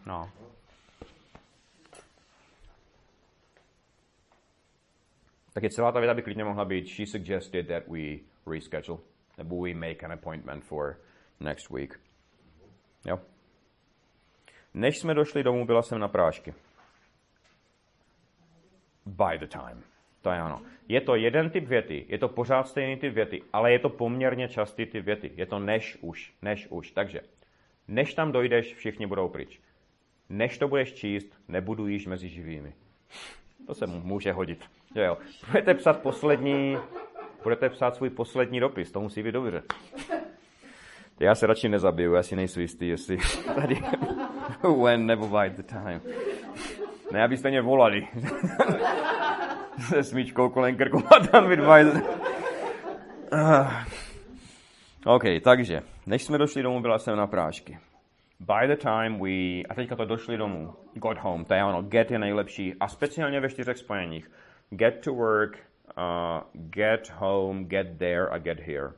No. 0.05 0.29
Takže 5.53 5.70
celá 5.70 5.91
ta 5.91 6.00
věta 6.00 6.13
by 6.13 6.22
klidně 6.22 6.43
mohla 6.43 6.65
být 6.65 6.88
She 6.88 7.05
suggested 7.08 7.67
that 7.67 7.84
we 7.88 8.17
reschedule, 8.53 9.00
nebo 9.38 9.62
we 9.62 9.74
make 9.74 10.05
an 10.05 10.12
appointment 10.12 10.63
for 10.63 10.98
next 11.39 11.70
week. 11.70 12.00
Jo. 13.05 13.20
Než 14.74 15.00
jsme 15.00 15.13
došli 15.13 15.43
domů, 15.43 15.65
byla 15.65 15.81
jsem 15.81 16.00
na 16.00 16.08
prášky. 16.08 16.53
By 19.05 19.38
the 19.39 19.48
time. 19.48 19.90
To 20.22 20.32
je 20.32 20.40
ano. 20.40 20.62
Je 20.88 21.01
to 21.01 21.16
jeden 21.16 21.50
typ 21.50 21.68
věty, 21.68 22.06
je 22.08 22.18
to 22.18 22.30
pořád 22.30 22.68
stejný 22.68 22.98
typ 22.98 23.13
věty, 23.13 23.44
ale 23.54 23.72
je 23.72 23.80
to 23.80 23.90
poměrně 23.90 24.48
častý 24.48 24.86
typ 24.86 25.06
věty. 25.06 25.32
Je 25.36 25.46
to 25.46 25.60
než 25.60 25.98
už, 26.01 26.34
než 26.42 26.68
už. 26.70 26.92
Takže, 26.92 27.22
než 27.88 28.13
tam 28.13 28.32
dojdeš, 28.32 28.75
všichni 28.75 29.08
budou 29.08 29.30
pryč. 29.30 29.62
Než 30.30 30.58
to 30.58 30.68
budeš 30.68 30.94
číst, 30.94 31.38
nebudu 31.48 31.88
již 31.88 32.08
mezi 32.08 32.30
živými. 32.30 32.74
To 33.68 33.74
se 33.74 33.88
může 33.88 34.32
hodit. 34.32 34.66
Že 34.96 35.01
jo. 35.01 35.18
Budete 35.48 35.74
psát 35.74 36.01
poslední, 36.01 36.78
budete 37.44 37.70
psát 37.70 37.96
svůj 37.96 38.10
poslední 38.10 38.60
dopis, 38.60 38.92
to 38.92 39.01
musí 39.01 39.24
být 39.24 39.32
dobře. 39.32 39.63
Já 41.20 41.36
se 41.36 41.48
radši 41.48 41.70
nezabiju, 41.70 42.13
já 42.13 42.24
si 42.24 42.36
nejsem 42.36 42.62
jistý, 42.62 42.88
jestli 42.88 43.18
tady 43.56 43.82
when 44.84 45.06
nebo 45.06 45.28
by 45.28 45.50
the 45.50 45.63
time. 45.63 46.01
Ne, 47.12 47.24
abyste 47.24 47.50
mě 47.50 47.62
volali. 47.62 48.08
Se 49.80 50.04
smíčkou 50.04 50.50
kolem 50.50 50.78
krku 50.78 51.04
a 51.16 51.28
tam 51.28 51.50
the... 51.50 52.01
Ah. 53.32 53.86
OK, 55.06 55.24
takže, 55.44 55.82
než 56.06 56.24
jsme 56.24 56.38
došli 56.38 56.63
domů, 56.63 56.82
byla 56.82 57.00
jsem 57.00 57.18
na 57.18 57.28
prášky. 57.28 57.78
By 58.40 58.68
the 58.68 58.75
time 58.75 59.20
we, 59.20 59.63
a 59.70 59.74
teďka 59.75 59.96
to 59.96 60.06
došli 60.06 60.38
domů, 60.38 60.74
got 60.94 61.18
home, 61.18 61.46
to 61.46 61.54
je 61.54 61.63
ono, 61.63 61.82
get 61.82 62.12
je 62.12 62.20
nejlepší, 62.20 62.74
a 62.80 62.88
speciálně 62.88 63.40
ve 63.40 63.50
čtyřech 63.50 63.78
spojeních. 63.78 64.32
Get 64.70 65.01
to 65.04 65.13
work, 65.13 65.58
uh, 65.98 66.44
get 66.54 67.10
home, 67.16 67.66
get 67.66 67.98
there 67.98 68.28
a 68.30 68.38
get 68.38 68.60
here. 68.60 68.92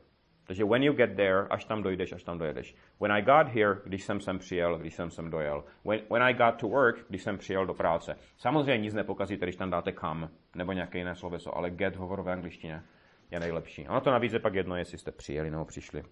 Takže 0.48 0.66
when 0.66 0.84
you 0.84 0.94
get 0.94 1.16
there, 1.16 1.48
až 1.50 1.66
tam 1.66 1.84
dojdeš, 1.84 2.14
až 2.14 2.24
tam 2.24 2.38
dojedeš. 2.38 2.76
When 3.00 3.12
I 3.12 3.22
got 3.22 3.48
here, 3.48 3.76
když 3.86 4.04
jsem 4.04 4.20
sem 4.20 4.40
přijel, 4.40 4.78
když 4.78 4.94
jsem 4.94 5.12
sem 5.12 5.30
dojel. 5.30 5.64
When, 5.86 6.00
when 6.10 6.24
I 6.24 6.34
got 6.34 6.56
to 6.56 6.68
work, 6.68 7.06
když 7.10 7.24
jsem 7.24 7.38
přijel 7.38 7.66
do 7.66 7.74
práce. 7.74 8.16
Samozřejmě 8.38 8.84
nic 8.84 8.94
nepokazíte, 8.94 9.46
když 9.46 9.56
tam 9.56 9.70
dáte 9.70 9.94
come, 9.94 10.30
nebo 10.56 10.72
nějaké 10.72 10.98
jiné 10.98 11.16
sloveso, 11.16 11.58
ale 11.58 11.70
get 11.70 11.96
hovor 11.96 12.22
v 12.22 12.30
angličtině 12.30 12.84
je 13.32 13.40
nejlepší. 13.40 13.88
Ono 13.88 14.02
to 14.02 14.12
navíc 14.12 14.34
je 14.34 14.40
pak 14.40 14.54
jedno, 14.54 14.76
jestli 14.76 14.98
jste 14.98 15.12
přijeli 15.12 15.52
nebo 15.52 15.66
přišli. 15.66 16.04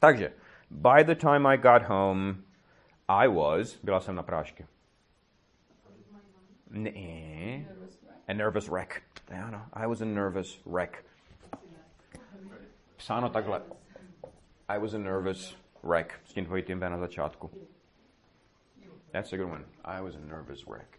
Takže, 0.00 0.32
by 0.70 1.04
the 1.04 1.14
time 1.14 1.46
I 1.46 1.58
got 1.58 1.82
home, 1.82 2.36
I 3.08 3.28
was, 3.28 3.80
byla 3.84 4.00
jsem 4.00 4.14
na 4.14 4.22
prášky. 4.22 4.66
Ne, 6.70 7.66
a 8.28 8.32
nervous 8.32 8.68
wreck. 8.68 9.02
Ano, 9.46 9.66
I 9.72 9.86
was 9.86 10.00
a 10.00 10.04
nervous 10.04 10.64
wreck. 10.66 11.04
Psáno 12.96 13.28
takhle. 13.28 13.62
I 14.68 14.78
was 14.78 14.94
a 14.94 14.98
nervous 14.98 15.56
wreck. 15.82 16.20
S 16.24 16.32
tím 16.32 16.44
dvojitým 16.44 16.80
na 16.80 16.98
začátku. 16.98 17.50
That's 19.12 19.32
a 19.32 19.36
good 19.36 19.50
one. 19.52 19.64
I 19.84 20.02
was 20.02 20.16
a 20.16 20.18
nervous 20.18 20.66
wreck. 20.66 20.98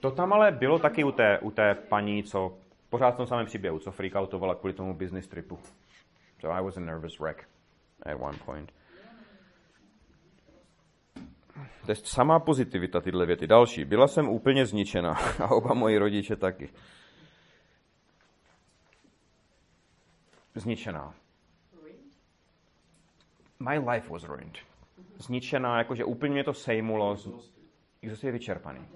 To 0.00 0.10
tam 0.10 0.32
ale 0.32 0.52
bylo 0.52 0.78
taky 0.78 1.04
u 1.04 1.12
té, 1.12 1.38
u 1.38 1.50
té 1.50 1.74
paní, 1.74 2.22
co 2.22 2.58
pořád 2.88 3.10
v 3.10 3.16
tom 3.16 3.26
samém 3.26 3.46
příběhu, 3.46 3.78
co 3.78 3.90
freakoutovala 3.90 4.54
kvůli 4.54 4.72
tomu 4.72 4.94
business 4.94 5.28
tripu. 5.28 5.58
So 6.40 6.58
I 6.58 6.64
was 6.64 6.76
a 6.76 6.80
nervous 6.80 7.18
wreck 7.18 7.48
at 8.02 8.20
one 8.20 8.38
point. 8.44 8.72
To 11.86 11.92
je 11.92 11.96
samá 11.96 12.40
pozitivita 12.40 13.00
tyhle 13.00 13.26
věty. 13.26 13.46
Další. 13.46 13.84
Byla 13.84 14.08
jsem 14.08 14.28
úplně 14.28 14.66
zničena 14.66 15.10
a 15.44 15.50
oba 15.50 15.74
moji 15.74 15.98
rodiče 15.98 16.36
taky. 16.36 16.68
Zničená. 20.54 21.14
My 23.60 23.78
life 23.78 24.12
was 24.12 24.24
ruined. 24.24 24.58
Zničená, 25.18 25.78
jakože 25.78 26.04
úplně 26.04 26.32
mě 26.32 26.44
to 26.44 26.54
sejmulo. 26.54 27.16
Exhausted 28.02 28.28
je 28.28 28.32
vyčerpaný. 28.32 28.88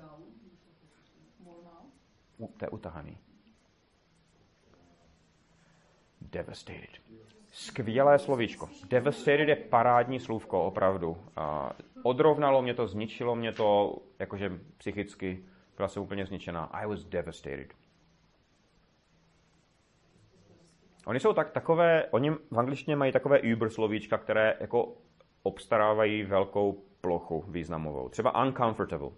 U, 2.39 2.47
to 2.57 2.65
je 2.65 2.69
utahaný. 2.69 3.19
Devastated. 6.21 6.91
Skvělé 7.51 8.19
slovíčko. 8.19 8.69
Devastated 8.89 9.49
je 9.49 9.57
parádní 9.57 10.21
slůvko, 10.21 10.65
opravdu. 10.65 11.17
A 11.37 11.73
odrovnalo 12.03 12.63
mě 12.63 12.75
to, 12.75 12.87
zničilo 12.87 13.37
mě 13.37 13.53
to, 13.53 13.99
jakože 14.19 14.51
psychicky 14.77 15.45
byla 15.77 15.89
jsem 15.89 16.03
úplně 16.03 16.27
zničená. 16.27 16.65
I 16.65 16.87
was 16.87 17.05
devastated. 17.05 17.75
Oni 21.07 21.21
jsou 21.21 21.33
tak, 21.33 21.51
takové, 21.51 22.05
oni 22.11 22.31
v 22.31 22.59
angličtině 22.59 22.97
mají 22.97 23.13
takové 23.13 23.41
uber 23.41 23.71
slovíčka, 23.71 24.19
které 24.19 24.57
jako 24.61 24.97
obstarávají 25.43 26.23
velkou 26.23 26.85
plochu 27.01 27.45
významovou. 27.49 28.09
Třeba 28.09 28.45
uncomfortable 28.45 29.11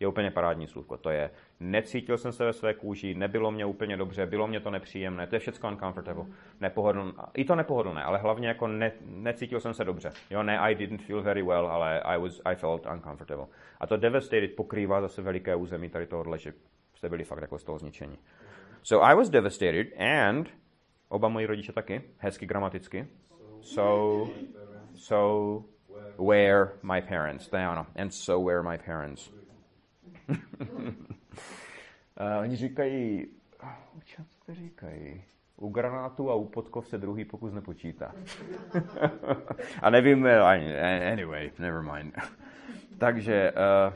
je 0.00 0.08
úplně 0.08 0.30
parádní 0.30 0.66
slůvko. 0.66 0.96
To 0.96 1.10
je, 1.10 1.30
necítil 1.60 2.18
jsem 2.18 2.32
se 2.32 2.44
ve 2.44 2.52
své 2.52 2.74
kůži, 2.74 3.14
nebylo 3.14 3.50
mě 3.50 3.66
úplně 3.66 3.96
dobře, 3.96 4.26
bylo 4.26 4.46
mě 4.46 4.60
to 4.60 4.70
nepříjemné, 4.70 5.26
to 5.26 5.36
je 5.36 5.38
všechno 5.38 5.70
uncomfortable. 5.70 6.24
Nepohodlné, 6.60 7.12
I 7.34 7.44
to 7.44 7.54
nepohodlné, 7.54 8.04
ale 8.04 8.18
hlavně 8.18 8.48
jako 8.48 8.66
ne, 8.66 8.92
necítil 9.06 9.60
jsem 9.60 9.74
se 9.74 9.84
dobře. 9.84 10.12
Jo, 10.30 10.42
ne, 10.42 10.58
I 10.58 10.74
didn't 10.74 11.02
feel 11.02 11.22
very 11.22 11.42
well, 11.42 11.66
ale 11.66 12.00
I, 12.00 12.18
was, 12.18 12.40
I 12.44 12.54
felt 12.54 12.86
uncomfortable. 12.86 13.46
A 13.80 13.86
to 13.86 13.96
devastated 13.96 14.56
pokrývá 14.56 15.00
zase 15.00 15.22
veliké 15.22 15.54
území 15.54 15.90
tady 15.90 16.06
tohohle, 16.06 16.38
že 16.38 16.52
jste 16.94 17.08
byli 17.08 17.24
fakt 17.24 17.40
jako 17.40 17.58
z 17.58 17.64
toho 17.64 17.78
zničení. 17.78 18.18
So 18.82 19.06
I 19.06 19.14
was 19.14 19.30
devastated 19.30 19.86
and 19.98 20.48
oba 21.08 21.28
moji 21.28 21.46
rodiče 21.46 21.72
taky, 21.72 22.02
hezky 22.18 22.46
gramaticky. 22.46 23.06
So, 23.60 24.26
so 24.94 25.62
were 26.18 26.68
my 26.82 27.00
parents. 27.00 27.48
To 27.48 27.56
je 27.56 27.64
ano. 27.64 27.86
And 27.96 28.10
so 28.14 28.44
were 28.44 28.62
my 28.62 28.78
parents. 28.78 29.32
uh, 30.28 30.36
oni 32.40 32.56
říkají, 32.56 33.26
u 33.96 34.00
čem 34.00 34.24
to 34.46 34.54
říkají? 34.54 35.22
U 35.56 35.68
granátu 35.68 36.30
a 36.30 36.34
u 36.34 36.44
podkov 36.44 36.88
se 36.88 36.98
druhý 36.98 37.24
pokus 37.24 37.52
nepočítá. 37.52 38.12
a 39.82 39.90
nevím, 39.90 40.26
eh, 40.26 40.40
ani- 40.40 40.78
anyway, 41.12 41.50
never 41.58 41.82
mind. 41.82 42.14
Takže, 42.98 43.52
uh, 43.52 43.92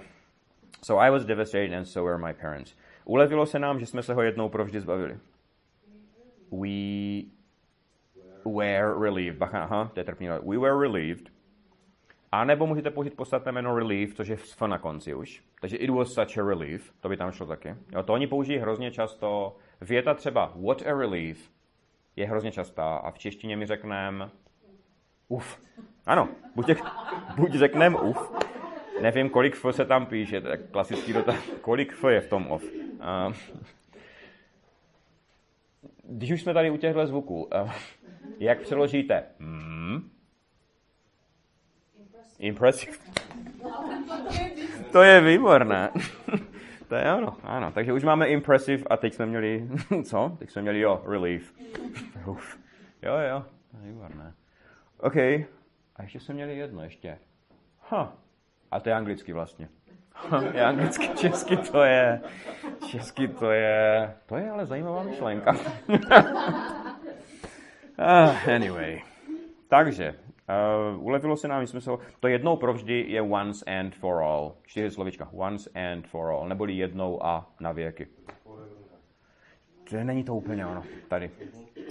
so 0.83 1.03
I 1.07 1.11
was 1.11 1.25
devastated 1.25 1.73
and 1.73 1.85
so 1.85 2.11
were 2.11 2.19
my 2.27 2.35
parents. 2.35 2.75
Ulevilo 3.05 3.47
se 3.47 3.59
nám, 3.59 3.81
že 3.81 3.87
jsme 3.87 4.03
se 4.03 4.15
ho 4.15 4.23
jednou 4.23 4.49
provždy 4.49 4.81
zbavili. 4.81 5.19
We 6.51 7.25
were 8.45 8.95
relieved. 9.01 9.39
Bacha, 9.39 9.63
aha, 9.63 9.91
to 9.95 10.01
je 10.01 10.05
trpný. 10.05 10.29
We 10.29 10.59
were 10.59 10.81
relieved. 10.81 11.31
A 12.33 12.45
nebo 12.45 12.67
můžete 12.67 12.91
použít 12.91 13.17
podstatné 13.17 13.53
jméno 13.53 13.77
relief, 13.77 14.15
což 14.15 14.29
je 14.29 14.37
f 14.37 14.61
na 14.67 14.79
konci 14.79 15.15
už. 15.15 15.43
Takže 15.61 15.77
it 15.77 15.91
was 15.91 16.13
such 16.13 16.39
a 16.39 16.43
relief, 16.43 16.93
to 17.01 17.09
by 17.09 17.17
tam 17.17 17.33
šlo 17.33 17.47
taky. 17.47 17.75
Jo, 17.93 18.03
to 18.03 18.13
oni 18.13 18.27
použijí 18.27 18.59
hrozně 18.59 18.91
často. 18.91 19.57
Věta 19.81 20.15
třeba 20.15 20.53
what 20.57 20.83
a 20.83 20.99
relief 20.99 21.51
je 22.17 22.27
hrozně 22.27 22.53
častá 22.53 22.97
a 22.97 23.11
v 23.11 23.19
češtině 23.19 23.57
mi 23.57 23.67
řekneme 23.67 24.31
uf. 25.29 25.61
Ano, 26.07 26.29
buď, 26.55 26.71
buď 27.37 27.55
řekneme 27.55 27.99
uf. 28.01 28.33
Nevím, 29.03 29.31
kolik 29.31 29.55
f 29.55 29.67
se 29.71 29.85
tam 29.85 30.07
píše, 30.07 30.37
je 30.37 30.57
klasický 30.57 31.13
dotaz. 31.13 31.51
Kolik 31.61 31.93
f 31.93 32.05
je 32.09 32.21
v 32.21 32.29
tom 32.29 32.47
off? 32.51 32.65
Uh, 32.65 33.35
když 36.09 36.31
už 36.31 36.43
jsme 36.43 36.55
tady 36.55 36.71
u 36.71 36.77
těchto 36.77 37.07
zvuků, 37.07 37.43
uh, 37.43 37.73
jak 38.39 38.61
přeložíte 38.61 39.25
hmm? 39.39 40.11
Impressive. 42.39 42.97
To 44.93 45.03
je 45.03 45.21
výborné. 45.21 45.91
To 46.89 46.95
je 46.95 47.05
ano, 47.05 47.37
ano. 47.43 47.73
Takže 47.73 47.93
už 47.93 48.05
máme 48.05 48.29
impressive 48.29 48.85
a 48.91 48.97
teď 48.97 49.15
jsme 49.15 49.27
měli, 49.27 49.69
co? 50.05 50.37
Teď 50.39 50.51
jsme 50.51 50.63
měli, 50.63 50.81
jo, 50.81 51.03
relief. 51.07 51.55
Uf. 52.27 52.59
Jo, 53.03 53.15
jo, 53.31 53.45
to 53.71 53.77
je 53.77 53.93
výborné. 53.93 54.35
OK. 55.01 55.17
A 55.97 56.03
ještě 56.03 56.21
jsme 56.21 56.35
měli 56.35 56.59
jedno 56.59 56.83
ještě. 56.83 57.19
Ha. 57.81 58.17
A 58.71 58.81
to 58.81 58.89
je 58.89 58.95
anglicky 58.95 59.33
vlastně. 59.33 59.69
Je 60.55 60.65
anglicky, 60.65 61.09
česky 61.09 61.57
to 61.57 61.83
je. 61.83 62.21
Česky 62.87 63.29
to 63.29 63.51
je. 63.51 64.15
To 64.27 64.37
je 64.37 64.51
ale 64.51 64.67
zajímavá 64.67 65.03
myšlenka. 65.03 65.57
uh, 67.99 68.49
anyway. 68.55 69.01
Takže, 69.69 70.15
uh, 70.95 71.07
ulevilo 71.07 71.37
se 71.37 71.49
nám 71.49 71.67
smysl, 71.67 71.99
to 72.21 72.29
jednou 72.29 72.57
provždy 72.57 73.05
je 73.09 73.23
once 73.23 73.65
and 73.79 73.95
for 73.95 74.23
all. 74.23 74.55
Čtyři 74.67 74.91
slovička. 74.91 75.29
Once 75.33 75.71
and 75.75 76.07
for 76.07 76.31
all. 76.31 76.49
Neboli 76.49 76.73
jednou 76.73 77.27
a 77.27 77.51
na 77.61 77.73
věky. 77.73 78.07
To 79.91 79.97
není 80.05 80.25
to 80.25 80.35
úplně 80.35 80.67
ono 80.67 80.83
tady. 81.09 81.31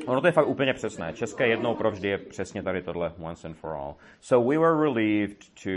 Ono 0.05 0.21
to 0.21 0.27
je 0.27 0.31
fakt 0.31 0.47
úplně 0.47 0.73
přesné. 0.73 1.13
České 1.13 1.47
jednou 1.47 1.75
provždy 1.75 2.07
je 2.07 2.17
přesně 2.17 2.63
tady 2.63 2.81
tohle 2.81 3.13
once 3.19 3.47
and 3.47 3.53
for 3.53 3.71
all. 3.71 3.95
So 4.21 4.49
we 4.49 4.57
were 4.57 4.81
relieved 4.81 5.37
to 5.63 5.69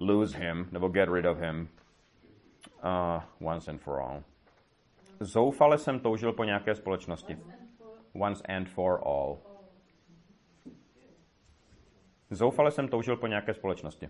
lose 0.00 0.38
him, 0.38 0.68
nebo 0.72 0.88
get 0.88 1.08
rid 1.08 1.26
of 1.26 1.38
him 1.38 1.68
uh, 2.84 3.48
once 3.48 3.70
and 3.70 3.78
for 3.78 4.00
all. 4.00 4.22
Zoufale 5.20 5.78
jsem 5.78 6.00
toužil 6.00 6.32
po 6.32 6.44
nějaké 6.44 6.74
společnosti. 6.74 7.38
Once 8.14 8.42
and 8.56 8.68
for 8.68 9.00
all. 9.04 9.38
Zoufale 12.30 12.70
jsem 12.70 12.88
toužil 12.88 13.16
po 13.16 13.26
nějaké 13.26 13.54
společnosti. 13.54 14.08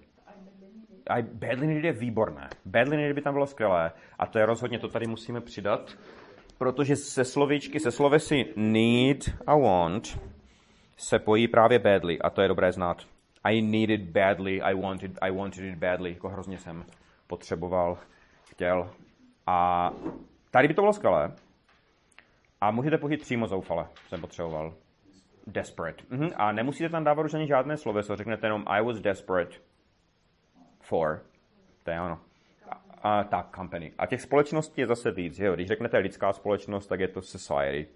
A 1.10 1.22
badly 1.22 1.66
needed 1.66 1.84
je 1.84 1.92
výborné. 1.92 2.48
Badly 2.64 2.96
needed 2.96 3.14
by 3.14 3.22
tam 3.22 3.34
bylo 3.34 3.46
skvělé. 3.46 3.92
A 4.18 4.26
to 4.26 4.38
je 4.38 4.46
rozhodně, 4.46 4.78
to 4.78 4.88
tady 4.88 5.06
musíme 5.06 5.40
přidat, 5.40 5.98
protože 6.58 6.96
se 6.96 7.24
slovíčky, 7.24 7.80
se 7.80 7.90
slovesy 7.90 8.44
need 8.56 9.30
a 9.46 9.56
want 9.56 10.20
se 10.96 11.18
pojí 11.18 11.48
právě 11.48 11.78
badly 11.78 12.18
a 12.18 12.30
to 12.30 12.42
je 12.42 12.48
dobré 12.48 12.72
znát. 12.72 13.11
I 13.44 13.62
needed 13.62 14.00
badly, 14.00 14.62
I 14.62 14.74
wanted, 14.74 15.18
I 15.22 15.30
wanted 15.30 15.64
it 15.64 15.78
badly, 15.78 16.10
jako 16.10 16.28
hrozně 16.28 16.58
jsem 16.58 16.84
potřeboval, 17.26 17.98
chtěl. 18.50 18.90
A 19.46 19.90
tady 20.50 20.68
by 20.68 20.74
to 20.74 20.82
bylo 20.82 20.92
skvělé. 20.92 21.32
A 22.60 22.70
můžete 22.70 22.98
použít 22.98 23.20
přímo 23.20 23.46
zoufale, 23.46 23.86
jsem 24.08 24.20
potřeboval. 24.20 24.74
Desperate. 25.46 26.04
Mhm. 26.10 26.30
A 26.36 26.52
nemusíte 26.52 26.88
tam 26.88 27.04
dávat 27.04 27.24
už 27.24 27.34
ani 27.34 27.46
žádné 27.46 27.76
sloveso, 27.76 28.16
řeknete 28.16 28.46
jenom 28.46 28.64
I 28.66 28.84
was 28.84 29.00
desperate 29.00 29.56
for. 30.80 31.22
To 31.82 31.90
je 31.90 32.00
ono. 32.00 32.18
A, 32.68 33.20
a 33.20 33.24
tak, 33.24 33.56
company. 33.56 33.92
A 33.98 34.06
těch 34.06 34.20
společností 34.20 34.80
je 34.80 34.86
zase 34.86 35.10
víc. 35.10 35.38
Jo? 35.38 35.54
Když 35.54 35.68
řeknete 35.68 35.98
lidská 35.98 36.32
společnost, 36.32 36.86
tak 36.86 37.00
je 37.00 37.08
to 37.08 37.22
society. 37.22 37.88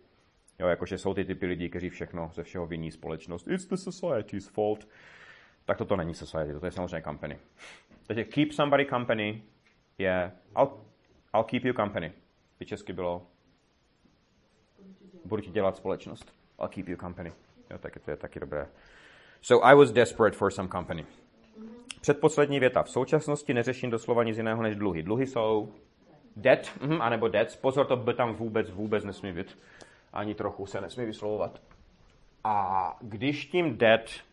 Jo, 0.59 0.69
jakože 0.69 0.99
jsou 0.99 1.15
ty 1.15 1.25
typy 1.25 1.47
lidí, 1.47 1.69
kteří 1.69 1.88
všechno 1.88 2.31
ze 2.35 2.43
všeho 2.43 2.67
viní 2.67 2.91
společnost. 2.91 3.49
It's 3.49 3.67
the 3.67 3.76
society's 3.76 4.49
fault. 4.49 4.88
Tak 5.67 5.79
toto 5.79 5.97
není 5.97 6.15
society, 6.15 6.61
to 6.61 6.67
je 6.67 6.73
samozřejmě 6.73 7.03
company. 7.03 7.39
Takže 8.07 8.25
keep 8.25 8.53
somebody 8.53 8.87
company 8.87 9.43
je 9.99 10.33
I'll, 10.59 10.69
I'll 11.35 11.45
keep 11.45 11.65
you 11.65 11.75
company. 11.75 12.13
By 12.59 12.67
česky 12.67 12.93
bylo 12.93 13.27
budu 15.25 15.43
ti 15.43 15.51
dělat 15.51 15.77
společnost. 15.77 16.33
I'll 16.61 16.69
keep 16.69 16.89
you 16.89 16.97
company. 16.97 17.33
Jo, 17.71 17.79
tak 17.79 17.99
to 18.05 18.11
je 18.11 18.17
taky 18.17 18.41
dobré. 18.41 18.69
So 19.41 19.67
I 19.67 19.75
was 19.75 19.93
desperate 19.93 20.37
for 20.37 20.51
some 20.51 20.69
company. 20.69 21.07
Předposlední 22.01 22.61
věta. 22.61 22.83
V 22.83 22.91
současnosti 22.91 23.55
neřeším 23.55 23.91
doslova 23.91 24.25
nic 24.25 24.37
jiného 24.37 24.63
než 24.63 24.77
dluhy. 24.77 25.03
Dluhy 25.03 25.27
jsou 25.27 25.73
debt, 26.37 26.81
mm, 26.81 27.03
anebo 27.03 27.29
debts. 27.29 27.57
Pozor, 27.57 27.87
to 27.87 27.97
by 27.97 28.15
tam 28.15 28.35
vůbec, 28.35 28.71
vůbec 28.71 29.05
nesmí 29.05 29.33
být. 29.33 29.59
Ani 30.13 30.35
trochu 30.35 30.67
se 30.67 30.81
nesmí 30.81 31.05
vyslovovat. 31.05 31.61
A 32.45 32.97
když 33.00 33.47
tím 33.47 33.76
debt 33.79 34.25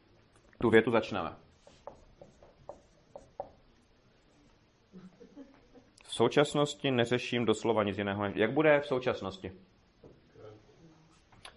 tu 0.63 0.69
větu 0.69 0.91
začneme. 0.91 1.35
V 6.03 6.15
současnosti 6.15 6.91
neřeším 6.91 7.45
doslova 7.45 7.83
nic 7.83 7.97
jiného. 7.97 8.25
Jak 8.25 8.51
bude 8.51 8.79
v 8.79 8.87
současnosti? 8.87 9.51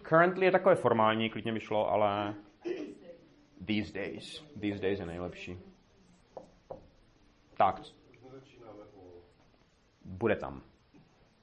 Currently 0.09 0.47
je 0.47 0.53
takové 0.53 0.75
formální, 0.75 1.31
klidně 1.31 1.53
by 1.53 1.61
šlo, 1.61 1.91
ale 1.91 2.35
these 3.67 3.93
days. 3.93 4.45
These 4.61 4.83
days 4.83 5.01
je 5.01 5.07
nejlepší. 5.07 5.59
Tak. 7.57 7.83
Bude 10.05 10.37
tam. 10.37 10.63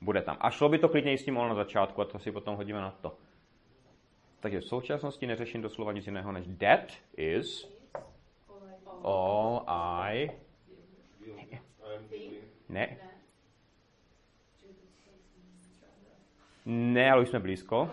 Bude 0.02 0.22
tam. 0.22 0.38
A 0.40 0.50
šlo 0.50 0.70
by 0.70 0.80
to 0.80 0.90
klidně 0.90 1.14
i 1.14 1.18
s 1.18 1.26
tím 1.26 1.38
all 1.38 1.50
na 1.50 1.56
začátku, 1.56 2.02
a 2.02 2.06
to 2.06 2.20
si 2.20 2.32
potom 2.32 2.56
hodíme 2.56 2.82
na 2.82 2.92
to. 2.92 3.18
Takže 4.44 4.60
v 4.60 4.66
současnosti 4.66 5.28
neřeším 5.28 5.62
doslova 5.62 5.92
nic 5.92 6.06
jiného 6.06 6.32
než 6.32 6.48
that 6.60 6.92
is 7.18 7.68
all 9.04 9.64
I... 9.68 10.32
Ne. 12.70 12.98
Ne, 16.66 17.12
ale 17.12 17.22
už 17.22 17.30
jsme 17.30 17.40
blízko. 17.40 17.92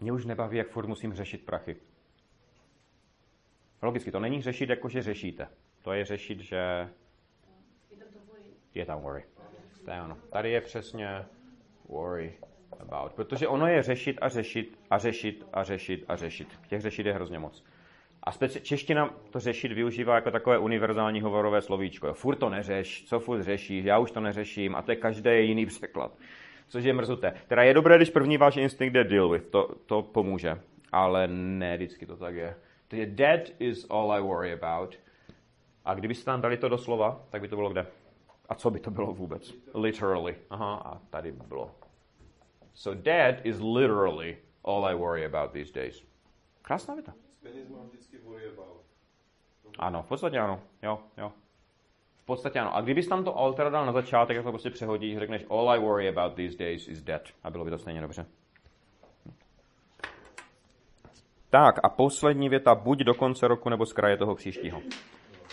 Mě 0.00 0.12
už 0.12 0.24
nebaví, 0.24 0.56
jak 0.56 0.68
furt 0.68 0.86
musím 0.86 1.14
řešit 1.14 1.44
prachy. 1.44 1.76
Logicky, 3.82 4.10
to 4.10 4.20
není 4.20 4.42
řešit, 4.42 4.68
jako 4.68 4.88
že 4.88 5.02
řešíte. 5.02 5.48
To 5.82 5.92
je 5.92 6.04
řešit, 6.04 6.40
že 6.40 6.90
je 8.74 8.86
tam 8.86 9.00
worry. 9.00 9.24
To 9.84 9.90
je 9.90 10.02
ono. 10.02 10.16
Tady 10.16 10.50
je 10.50 10.60
přesně 10.60 11.24
worry 11.88 12.38
about. 12.80 13.12
Protože 13.12 13.48
ono 13.48 13.66
je 13.66 13.82
řešit 13.82 14.18
a 14.20 14.28
řešit 14.28 14.78
a 14.90 14.98
řešit 14.98 15.46
a 15.52 15.64
řešit 15.64 16.04
a 16.08 16.16
řešit. 16.16 16.48
Těch 16.68 16.80
řešit 16.80 17.06
je 17.06 17.12
hrozně 17.12 17.38
moc. 17.38 17.64
A 18.22 18.30
speci- 18.32 18.60
čeština 18.60 19.14
to 19.30 19.40
řešit 19.40 19.72
využívá 19.72 20.14
jako 20.14 20.30
takové 20.30 20.58
univerzální 20.58 21.20
hovorové 21.20 21.62
slovíčko. 21.62 22.06
Jo, 22.06 22.14
furt 22.14 22.36
to 22.36 22.48
neřeš, 22.48 23.04
co 23.04 23.20
furt 23.20 23.42
řešíš, 23.42 23.84
já 23.84 23.98
už 23.98 24.10
to 24.10 24.20
neřeším 24.20 24.76
a 24.76 24.82
to 24.82 24.92
je 24.92 24.96
každý 24.96 25.48
jiný 25.48 25.66
překlad. 25.66 26.12
Což 26.68 26.84
je 26.84 26.92
mrzuté. 26.92 27.32
Teda 27.48 27.62
je 27.62 27.74
dobré, 27.74 27.96
když 27.96 28.10
první 28.10 28.36
váš 28.36 28.56
instinkt 28.56 28.94
je 28.94 29.04
deal 29.04 29.28
with, 29.28 29.50
to, 29.50 29.74
to 29.86 30.02
pomůže. 30.02 30.60
Ale 30.92 31.28
ne 31.28 31.76
vždycky 31.76 32.06
to 32.06 32.16
tak 32.16 32.34
je. 32.34 32.54
Takže 32.88 33.06
that 33.06 33.40
is 33.58 33.86
all 33.90 34.12
I 34.12 34.20
worry 34.20 34.52
about. 34.52 34.98
A 35.84 35.94
kdybyste 35.94 36.24
tam 36.24 36.40
dali 36.40 36.56
to 36.56 36.68
do 36.68 36.78
slova, 36.78 37.20
tak 37.30 37.40
by 37.40 37.48
to 37.48 37.56
bylo 37.56 37.70
kde? 37.70 37.86
A 38.48 38.54
co 38.54 38.70
by 38.70 38.80
to 38.80 38.90
bylo 38.90 39.12
vůbec? 39.12 39.54
Literally. 39.74 40.36
Aha, 40.50 40.74
a 40.74 40.98
tady 41.10 41.32
by 41.32 41.46
bylo. 41.46 41.70
So 42.74 43.02
that 43.02 43.46
is 43.46 43.60
literally 43.60 44.36
all 44.64 44.84
I 44.84 44.94
worry 44.94 45.24
about 45.24 45.52
these 45.52 45.72
days. 45.72 46.04
Krásná 46.62 46.94
věta. 46.94 47.14
Ano, 49.78 50.02
v 50.02 50.08
podstatě 50.08 50.38
ano. 50.38 50.60
Jo, 50.82 50.98
jo. 51.16 51.32
V 52.22 52.24
podstatě 52.24 52.60
ano. 52.60 52.76
A 52.76 52.80
kdybys 52.80 53.08
tam 53.08 53.24
to 53.24 53.36
all 53.36 53.52
teda 53.54 53.70
dal 53.70 53.86
na 53.86 53.92
začátek, 53.92 54.36
tak 54.36 54.44
to 54.44 54.50
prostě 54.50 54.70
přehodíš, 54.70 55.18
řekneš 55.18 55.44
all 55.50 55.70
I 55.70 55.78
worry 55.78 56.08
about 56.08 56.34
these 56.34 56.56
days 56.58 56.88
is 56.88 57.02
dead. 57.02 57.22
A 57.42 57.50
bylo 57.50 57.64
by 57.64 57.70
to 57.70 57.78
stejně 57.78 58.00
dobře. 58.00 58.26
Tak 61.50 61.74
a 61.82 61.88
poslední 61.88 62.48
věta, 62.48 62.74
buď 62.74 62.98
do 62.98 63.14
konce 63.14 63.48
roku 63.48 63.68
nebo 63.68 63.86
z 63.86 63.92
kraje 63.92 64.16
toho 64.16 64.34
příštího. 64.34 64.82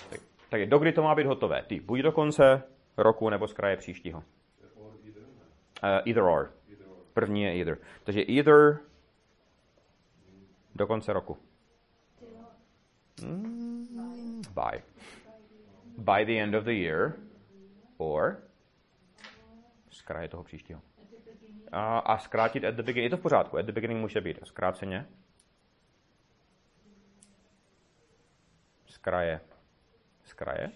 Tak, 0.10 0.20
tak 0.50 0.66
do 0.66 0.80
kdy 0.80 0.92
to 0.92 1.04
má 1.04 1.16
být 1.16 1.28
hotové? 1.28 1.64
Ty, 1.68 1.80
buď 1.80 2.00
do 2.00 2.12
konce 2.12 2.64
roku 2.98 3.30
nebo 3.30 3.48
z 3.48 3.54
kraje 3.54 3.78
příštího. 3.78 4.20
Uh, 5.84 6.02
either 6.06 6.24
or. 6.24 6.52
První 7.14 7.44
je 7.44 7.56
either. 7.56 7.78
Takže 8.04 8.22
either 8.22 8.80
do 10.76 10.88
konce 10.88 11.14
roku. 11.14 11.38
Mm, 13.24 14.42
by. 14.54 14.84
By 15.98 16.26
the 16.26 16.44
end 16.44 16.56
of 16.56 16.64
the 16.64 16.72
year. 16.72 17.14
Or 17.98 18.38
z 19.90 20.02
kraje 20.02 20.28
toho 20.28 20.44
příštího. 20.44 20.82
A, 21.72 22.00
a 22.00 22.18
zkrátit 22.18 22.64
at 22.64 22.76
the 22.76 22.84
beginning. 22.84 23.04
Je 23.04 23.10
to 23.10 23.18
v 23.18 23.22
pořádku. 23.22 23.58
At 23.58 23.66
the 23.66 23.72
beginning 23.72 24.02
může 24.02 24.22
být 24.22 24.40
zkráceně. 24.44 25.08
Z 28.86 28.98
kraje. 28.98 29.42
Z 30.24 30.34
kraje? 30.34 30.72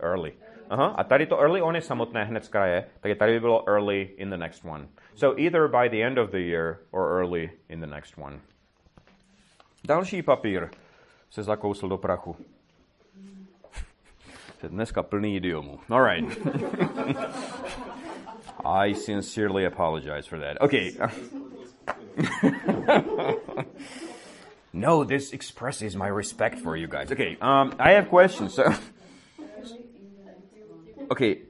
Early. 0.00 0.38
Aha, 0.70 0.86
a 0.86 1.04
tady 1.04 1.26
to 1.26 1.38
early 1.38 1.62
on 1.62 1.74
je 1.74 1.82
samotné 1.82 2.24
hned 2.24 2.44
z 2.44 2.48
kraje, 2.48 2.84
takže 3.00 3.14
tady 3.14 3.32
by 3.32 3.40
bylo 3.40 3.68
early 3.68 4.00
in 4.16 4.30
the 4.30 4.36
next 4.36 4.64
one. 4.64 4.88
So 5.14 5.42
either 5.42 5.68
by 5.68 5.88
the 5.88 6.06
end 6.06 6.18
of 6.18 6.30
the 6.30 6.38
year 6.38 6.76
or 6.90 7.20
early 7.20 7.50
in 7.68 7.80
the 7.80 7.86
next 7.86 8.18
one. 8.18 8.40
Další 9.84 10.22
papír 10.22 10.68
se 11.30 11.42
zakousl 11.42 11.88
do 11.88 11.98
prachu. 11.98 12.36
Je 14.62 14.68
dneska 14.68 15.02
plný 15.02 15.36
idiomů. 15.36 15.78
All 15.90 16.04
right. 16.04 16.38
I 18.64 18.94
sincerely 18.94 19.66
apologize 19.66 20.28
for 20.28 20.38
that. 20.38 20.56
Okay. 20.60 20.92
no, 24.72 25.04
this 25.04 25.32
expresses 25.32 25.96
my 25.96 26.10
respect 26.16 26.58
for 26.58 26.76
you 26.76 26.88
guys. 26.88 27.10
Okay, 27.10 27.36
um, 27.40 27.72
I 27.78 27.94
have 27.94 28.08
questions. 28.08 28.54
So, 28.54 28.64
okay, 31.10 31.42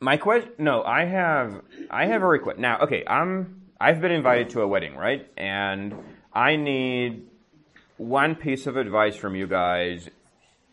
my 0.00 0.16
question. 0.16 0.52
No, 0.58 0.82
I 0.82 1.04
have. 1.04 1.62
I 1.90 2.06
have 2.06 2.22
a 2.22 2.26
request. 2.26 2.58
Now, 2.58 2.80
okay, 2.80 3.04
I'm. 3.06 3.62
I've 3.80 4.00
been 4.00 4.12
invited 4.12 4.50
to 4.50 4.62
a 4.62 4.68
wedding, 4.68 4.96
right? 4.96 5.28
And 5.36 5.94
I 6.32 6.56
need 6.56 7.26
one 7.96 8.34
piece 8.34 8.66
of 8.66 8.76
advice 8.76 9.16
from 9.16 9.34
you 9.34 9.46
guys 9.46 10.08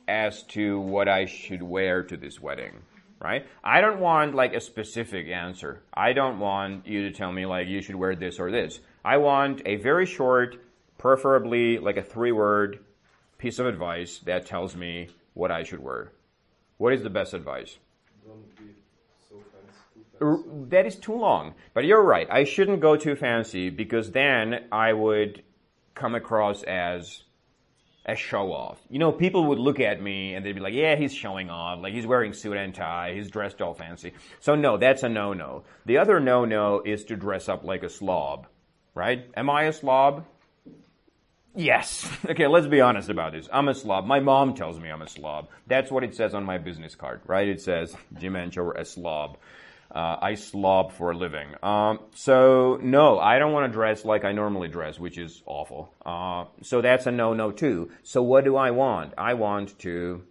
as 0.08 0.44
to 0.44 0.80
what 0.80 1.08
I 1.08 1.26
should 1.26 1.64
wear 1.64 2.04
to 2.04 2.18
this 2.18 2.40
wedding, 2.40 2.82
right? 3.20 3.46
I 3.64 3.82
don't 3.82 4.00
want 4.00 4.36
like 4.36 4.54
a 4.54 4.62
specific 4.62 5.28
answer. 5.28 5.82
I 5.94 6.14
don't 6.14 6.40
want 6.40 6.88
you 6.88 7.04
to 7.04 7.12
tell 7.12 7.32
me 7.32 7.46
like 7.46 7.68
you 7.68 7.82
should 7.82 7.96
wear 7.96 8.16
this 8.16 8.40
or 8.40 8.52
this. 8.52 8.80
I 9.04 9.18
want 9.18 9.62
a 9.66 9.78
very 9.78 10.06
short, 10.06 10.58
preferably 10.98 11.80
like 11.80 11.98
a 11.98 12.04
three 12.04 12.32
word 12.32 12.80
piece 13.38 13.60
of 13.60 13.66
advice 13.66 14.20
that 14.26 14.46
tells 14.46 14.76
me 14.76 15.10
what 15.34 15.52
I 15.52 15.64
should 15.64 15.80
wear. 15.80 16.12
What 16.78 16.94
is 16.94 17.04
the 17.04 17.10
best 17.10 17.34
advice? 17.34 17.78
Don't 18.26 18.56
be 18.56 18.74
so 19.30 19.36
fancy, 19.52 20.06
fancy. 20.20 20.70
That 20.70 20.86
is 20.86 20.96
too 20.96 21.16
long. 21.16 21.56
But 21.74 21.86
you're 21.86 22.04
right. 22.04 22.28
I 22.30 22.44
shouldn't 22.44 22.82
go 22.82 22.96
too 22.96 23.16
fancy 23.16 23.70
because 23.70 24.12
then 24.12 24.66
I 24.72 24.94
would 24.94 25.44
come 25.96 26.16
across 26.16 26.64
as 26.64 27.24
a 28.06 28.16
show 28.16 28.52
off. 28.52 28.80
You 28.90 29.00
know, 29.00 29.12
people 29.12 29.46
would 29.48 29.60
look 29.60 29.80
at 29.80 30.02
me 30.02 30.34
and 30.34 30.46
they'd 30.46 30.54
be 30.54 30.60
like, 30.60 30.74
yeah, 30.74 30.96
he's 30.96 31.14
showing 31.14 31.50
off. 31.50 31.80
Like 31.82 31.94
he's 31.94 32.08
wearing 32.08 32.34
suit 32.34 32.58
and 32.58 32.74
tie. 32.74 33.14
He's 33.16 33.30
dressed 33.30 33.62
all 33.62 33.74
fancy. 33.74 34.14
So 34.40 34.56
no, 34.56 34.78
that's 34.78 35.04
a 35.04 35.10
no-no. 35.10 35.64
The 35.86 36.00
other 36.00 36.20
no-no 36.20 36.82
is 36.84 37.06
to 37.06 37.16
dress 37.16 37.48
up 37.48 37.64
like 37.64 37.84
a 37.84 37.90
slob, 37.90 38.48
right? 38.96 39.30
Am 39.36 39.50
I 39.50 39.64
a 39.64 39.74
slob? 39.74 40.26
Yes. 41.56 42.10
Okay, 42.30 42.48
let's 42.48 42.68
be 42.68 42.80
honest 42.80 43.10
about 43.10 43.34
this. 43.34 43.50
I'm 43.52 43.68
a 43.68 43.74
slob. 43.74 44.06
My 44.06 44.20
mom 44.20 44.54
tells 44.54 44.80
me 44.80 44.90
I'm 44.90 45.02
a 45.02 45.10
slob. 45.10 45.50
That's 45.68 45.92
what 45.92 46.04
it 46.04 46.16
says 46.16 46.34
on 46.34 46.46
my 46.46 46.58
business 46.58 46.96
card, 46.96 47.22
right? 47.26 47.48
It 47.48 47.62
says, 47.62 47.96
Jim 48.18 48.36
Anchor, 48.36 48.72
a 48.72 48.86
slob. 48.86 49.38
Uh, 49.94 50.16
I 50.22 50.36
slob 50.36 50.94
for 50.94 51.12
a 51.12 51.18
living. 51.18 51.50
Um, 51.62 52.00
so, 52.16 52.80
no, 52.82 53.20
I 53.20 53.40
don't 53.40 53.52
want 53.52 53.70
to 53.70 53.74
dress 53.74 54.06
like 54.06 54.24
I 54.24 54.32
normally 54.32 54.70
dress, 54.70 54.98
which 54.98 55.18
is 55.18 55.44
awful. 55.46 55.94
Uh, 56.06 56.46
so 56.62 56.82
that's 56.82 57.06
a 57.08 57.12
no-no 57.12 57.52
too. 57.52 57.92
So 58.04 58.24
what 58.24 58.46
do 58.46 58.56
I 58.56 58.72
want? 58.72 59.14
I 59.18 59.34
want 59.34 59.78
to 59.80 60.24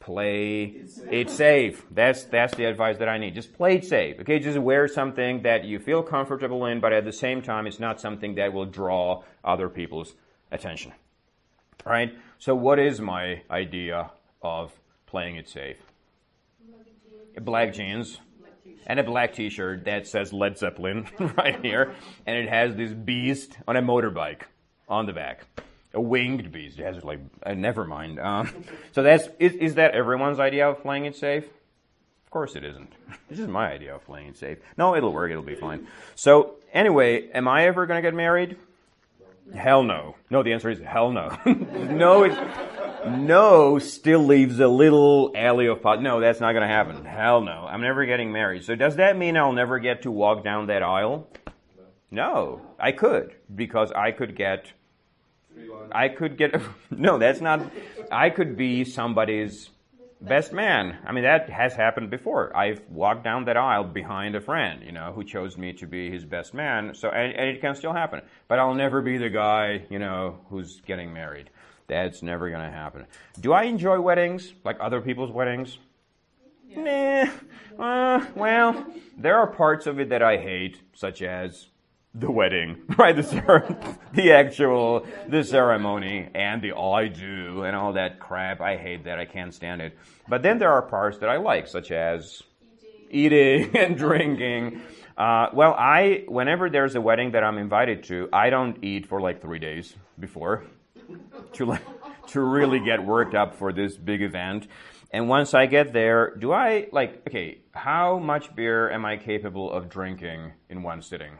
play 0.00 0.82
it 1.10 1.30
safe. 1.30 1.86
That's 1.90 2.24
that's 2.24 2.54
the 2.56 2.64
advice 2.64 2.98
that 2.98 3.08
I 3.08 3.18
need. 3.18 3.34
Just 3.34 3.54
play 3.54 3.76
it 3.76 3.84
safe. 3.84 4.20
Okay, 4.20 4.38
just 4.38 4.58
wear 4.58 4.88
something 4.88 5.42
that 5.42 5.64
you 5.64 5.78
feel 5.78 6.02
comfortable 6.02 6.66
in, 6.66 6.80
but 6.80 6.92
at 6.92 7.04
the 7.04 7.12
same 7.12 7.40
time, 7.40 7.66
it's 7.66 7.80
not 7.80 8.00
something 8.00 8.34
that 8.34 8.52
will 8.52 8.66
draw 8.66 9.22
other 9.44 9.68
people's 9.68 10.14
attention. 10.50 10.92
Right? 11.84 12.14
So, 12.38 12.54
what 12.54 12.78
is 12.78 13.00
my 13.00 13.42
idea 13.50 14.10
of 14.42 14.72
playing 15.06 15.36
it 15.36 15.48
safe? 15.48 15.76
Black 17.40 17.72
jeans 17.72 18.18
and 18.86 18.98
a 18.98 19.04
black 19.04 19.34
T-shirt 19.34 19.84
that 19.84 20.06
says 20.06 20.32
Led 20.32 20.58
Zeppelin 20.58 21.06
right 21.36 21.64
here, 21.64 21.94
and 22.26 22.36
it 22.36 22.48
has 22.48 22.74
this 22.74 22.92
beast 22.92 23.56
on 23.68 23.76
a 23.76 23.82
motorbike 23.82 24.42
on 24.88 25.06
the 25.06 25.12
back, 25.12 25.46
a 25.94 26.00
winged 26.00 26.50
beast. 26.50 26.78
It 26.78 26.84
has 26.84 27.04
like, 27.04 27.20
uh, 27.44 27.54
never 27.54 27.84
mind. 27.84 28.18
Um, 28.18 28.64
so 28.92 29.02
that's 29.02 29.28
is, 29.38 29.54
is 29.54 29.74
that 29.76 29.94
everyone's 29.94 30.40
idea 30.40 30.68
of 30.68 30.82
playing 30.82 31.04
it 31.04 31.16
safe? 31.16 31.44
Of 31.44 32.30
course 32.30 32.56
it 32.56 32.64
isn't. 32.64 32.92
This 33.28 33.38
is 33.38 33.46
my 33.46 33.70
idea 33.70 33.94
of 33.94 34.04
playing 34.04 34.26
it 34.26 34.36
safe. 34.36 34.58
No, 34.76 34.96
it'll 34.96 35.12
work. 35.12 35.30
It'll 35.30 35.40
be 35.44 35.54
fine. 35.54 35.86
So 36.16 36.56
anyway, 36.72 37.28
am 37.30 37.46
I 37.46 37.66
ever 37.66 37.86
gonna 37.86 38.02
get 38.02 38.12
married? 38.12 38.56
Hell 39.54 39.82
no. 39.82 40.16
No, 40.30 40.42
the 40.42 40.52
answer 40.52 40.70
is 40.70 40.80
hell 40.80 41.10
no. 41.10 41.36
no, 41.46 42.24
it, 42.24 42.38
no 43.06 43.78
still 43.78 44.24
leaves 44.24 44.60
a 44.60 44.68
little 44.68 45.32
alley 45.34 45.66
of 45.66 45.82
pot. 45.82 46.02
No, 46.02 46.20
that's 46.20 46.40
not 46.40 46.52
going 46.52 46.62
to 46.62 46.68
happen. 46.68 47.04
Hell 47.04 47.40
no. 47.40 47.66
I'm 47.68 47.80
never 47.80 48.06
getting 48.06 48.32
married. 48.32 48.64
So 48.64 48.74
does 48.74 48.96
that 48.96 49.16
mean 49.16 49.36
I'll 49.36 49.52
never 49.52 49.78
get 49.78 50.02
to 50.02 50.10
walk 50.10 50.44
down 50.44 50.66
that 50.66 50.82
aisle? 50.82 51.28
No, 52.10 52.60
I 52.78 52.92
could 52.92 53.34
because 53.54 53.92
I 53.92 54.10
could 54.10 54.36
get 54.36 54.72
I 55.92 56.08
could 56.08 56.36
get 56.36 56.60
no, 56.90 57.18
that's 57.18 57.40
not. 57.40 57.70
I 58.10 58.30
could 58.30 58.56
be 58.56 58.84
somebody's 58.84 59.70
best 60.20 60.52
man. 60.52 60.98
I 61.06 61.12
mean, 61.12 61.24
that 61.24 61.48
has 61.50 61.74
happened 61.74 62.10
before. 62.10 62.56
I've 62.56 62.82
walked 62.88 63.24
down 63.24 63.44
that 63.46 63.56
aisle 63.56 63.84
behind 63.84 64.34
a 64.34 64.40
friend, 64.40 64.82
you 64.84 64.92
know, 64.92 65.12
who 65.12 65.24
chose 65.24 65.56
me 65.56 65.72
to 65.74 65.86
be 65.86 66.10
his 66.10 66.24
best 66.24 66.54
man. 66.54 66.94
So, 66.94 67.08
and, 67.08 67.32
and 67.34 67.48
it 67.48 67.60
can 67.60 67.74
still 67.74 67.92
happen. 67.92 68.20
But 68.48 68.58
I'll 68.58 68.74
never 68.74 69.00
be 69.00 69.16
the 69.16 69.30
guy, 69.30 69.86
you 69.90 69.98
know, 69.98 70.40
who's 70.50 70.80
getting 70.82 71.12
married. 71.12 71.50
That's 71.86 72.22
never 72.22 72.50
going 72.50 72.64
to 72.64 72.70
happen. 72.70 73.06
Do 73.40 73.52
I 73.52 73.64
enjoy 73.64 74.00
weddings 74.00 74.52
like 74.64 74.76
other 74.78 75.00
people's 75.00 75.32
weddings? 75.32 75.78
Nah. 76.76 77.26
Uh, 77.78 78.24
well, 78.36 78.86
there 79.16 79.36
are 79.36 79.48
parts 79.48 79.86
of 79.86 79.98
it 79.98 80.10
that 80.10 80.22
I 80.22 80.36
hate, 80.36 80.80
such 80.94 81.22
as 81.22 81.69
the 82.14 82.30
wedding, 82.30 82.82
right? 82.98 83.14
The 83.14 83.22
cer- 83.22 83.76
the 84.12 84.32
actual 84.32 85.06
the 85.28 85.44
ceremony 85.44 86.28
and 86.34 86.60
the 86.62 86.72
I 86.72 87.08
do 87.08 87.62
and 87.62 87.76
all 87.76 87.92
that 87.94 88.18
crap. 88.20 88.60
I 88.60 88.76
hate 88.76 89.04
that. 89.04 89.18
I 89.18 89.24
can't 89.24 89.54
stand 89.54 89.80
it. 89.80 89.96
But 90.28 90.42
then 90.42 90.58
there 90.58 90.72
are 90.72 90.82
parts 90.82 91.18
that 91.18 91.28
I 91.28 91.36
like, 91.36 91.66
such 91.66 91.92
as 91.92 92.42
eating 93.10 93.76
and 93.76 93.96
drinking. 93.96 94.82
Uh, 95.16 95.48
well, 95.52 95.74
I 95.74 96.24
whenever 96.28 96.70
there's 96.70 96.94
a 96.94 97.00
wedding 97.00 97.32
that 97.32 97.44
I'm 97.44 97.58
invited 97.58 98.04
to, 98.04 98.28
I 98.32 98.50
don't 98.50 98.82
eat 98.82 99.06
for 99.06 99.20
like 99.20 99.40
three 99.42 99.58
days 99.58 99.94
before 100.18 100.64
to 101.54 101.66
like, 101.66 101.82
to 102.28 102.40
really 102.40 102.80
get 102.80 103.04
worked 103.04 103.34
up 103.34 103.54
for 103.54 103.72
this 103.72 103.96
big 103.96 104.22
event. 104.22 104.66
And 105.12 105.28
once 105.28 105.54
I 105.54 105.66
get 105.66 105.92
there, 105.92 106.36
do 106.36 106.52
I 106.52 106.88
like 106.92 107.26
okay? 107.28 107.58
How 107.72 108.18
much 108.18 108.54
beer 108.54 108.90
am 108.90 109.04
I 109.04 109.16
capable 109.16 109.70
of 109.70 109.88
drinking 109.88 110.52
in 110.68 110.82
one 110.82 111.02
sitting? 111.02 111.32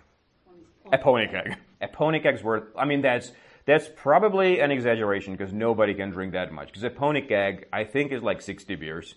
A 0.93 0.99
pony 0.99 1.27
keg. 1.29 1.57
A 1.81 1.89
pony 1.89 2.21
keg's 2.21 2.43
worth. 2.43 2.65
I 2.77 2.85
mean, 2.85 3.03
that's 3.03 3.33
that's 3.67 3.89
probably 3.97 4.61
an 4.61 4.71
exaggeration 4.71 5.35
because 5.37 5.53
nobody 5.53 5.95
can 5.95 6.11
drink 6.11 6.33
that 6.33 6.53
much. 6.53 6.69
Because 6.69 6.83
a 6.83 6.91
pony 6.91 7.23
keg, 7.23 7.67
I 7.73 7.85
think, 7.85 8.13
is 8.13 8.23
like 8.23 8.41
60 8.41 8.75
beers. 8.77 9.15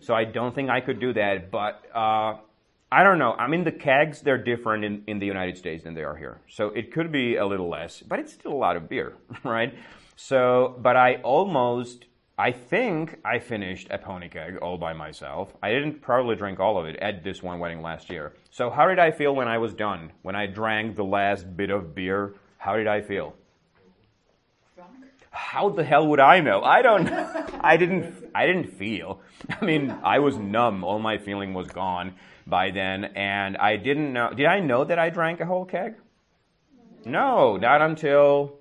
So 0.00 0.14
I 0.14 0.24
don't 0.24 0.54
think 0.54 0.70
I 0.70 0.80
could 0.80 0.98
do 1.00 1.12
that. 1.12 1.50
But 1.50 1.84
uh, 1.94 2.38
I 2.90 3.02
don't 3.02 3.18
know. 3.18 3.32
I 3.32 3.46
mean, 3.46 3.64
the 3.64 3.72
kegs 3.72 4.20
they're 4.20 4.42
different 4.42 4.84
in, 4.84 5.04
in 5.06 5.18
the 5.18 5.26
United 5.26 5.58
States 5.58 5.84
than 5.84 5.94
they 5.94 6.04
are 6.04 6.16
here. 6.16 6.40
So 6.48 6.68
it 6.68 6.92
could 6.92 7.12
be 7.12 7.36
a 7.36 7.46
little 7.46 7.68
less, 7.68 8.00
but 8.00 8.18
it's 8.18 8.32
still 8.32 8.52
a 8.52 8.54
lot 8.54 8.76
of 8.76 8.88
beer, 8.88 9.14
right? 9.44 9.74
So, 10.16 10.76
but 10.80 10.96
I 10.96 11.16
almost. 11.16 12.06
I 12.36 12.50
think 12.50 13.20
I 13.24 13.38
finished 13.38 13.86
a 13.90 13.98
pony 13.98 14.28
keg 14.28 14.56
all 14.56 14.76
by 14.76 14.92
myself. 14.92 15.54
I 15.62 15.70
didn't 15.70 16.02
probably 16.02 16.34
drink 16.34 16.58
all 16.58 16.76
of 16.76 16.86
it 16.86 16.96
at 16.96 17.22
this 17.22 17.44
one 17.44 17.60
wedding 17.60 17.80
last 17.80 18.10
year. 18.10 18.32
So 18.50 18.70
how 18.70 18.88
did 18.88 18.98
I 18.98 19.12
feel 19.12 19.36
when 19.36 19.46
I 19.46 19.58
was 19.58 19.72
done? 19.72 20.10
When 20.22 20.34
I 20.34 20.46
drank 20.46 20.96
the 20.96 21.04
last 21.04 21.56
bit 21.56 21.70
of 21.70 21.94
beer, 21.94 22.34
how 22.58 22.76
did 22.76 22.88
I 22.88 23.02
feel? 23.02 23.36
Drunk. 24.74 24.90
How 25.30 25.68
the 25.68 25.84
hell 25.84 26.08
would 26.08 26.18
I 26.18 26.40
know? 26.40 26.60
I 26.64 26.82
don't 26.82 27.08
I 27.60 27.76
didn't 27.76 28.12
I 28.34 28.46
didn't 28.46 28.72
feel. 28.72 29.20
I 29.48 29.64
mean, 29.64 29.96
I 30.02 30.18
was 30.18 30.36
numb. 30.36 30.82
All 30.82 30.98
my 30.98 31.18
feeling 31.18 31.54
was 31.54 31.68
gone 31.68 32.14
by 32.48 32.72
then 32.72 33.04
and 33.14 33.56
I 33.58 33.76
didn't 33.76 34.12
know 34.12 34.32
Did 34.34 34.46
I 34.46 34.58
know 34.58 34.82
that 34.82 34.98
I 34.98 35.08
drank 35.08 35.38
a 35.38 35.46
whole 35.46 35.64
keg? 35.64 35.94
No, 37.04 37.56
not 37.58 37.80
until 37.80 38.58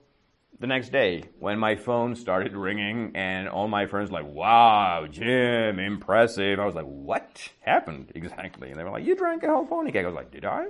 the 0.63 0.67
next 0.67 0.93
day 0.93 1.21
when 1.39 1.59
my 1.59 1.75
phone 1.75 2.15
started 2.15 2.55
ringing 2.55 3.11
and 3.15 3.49
all 3.49 3.67
my 3.67 3.85
friends 3.85 4.09
were 4.09 4.21
like, 4.21 4.31
wow, 4.31 5.05
Jim, 5.11 5.77
impressive. 5.77 6.57
I 6.57 6.65
was 6.65 6.73
like, 6.73 6.85
what 6.85 7.49
happened 7.59 8.13
exactly? 8.15 8.69
And 8.69 8.79
they 8.79 8.85
were 8.85 8.91
like, 8.91 9.03
you 9.03 9.13
drank 9.13 9.43
a 9.43 9.47
whole 9.47 9.65
pony 9.65 9.91
cake. 9.91 10.05
I 10.05 10.07
was 10.07 10.15
like, 10.15 10.31
did 10.31 10.45
I? 10.45 10.67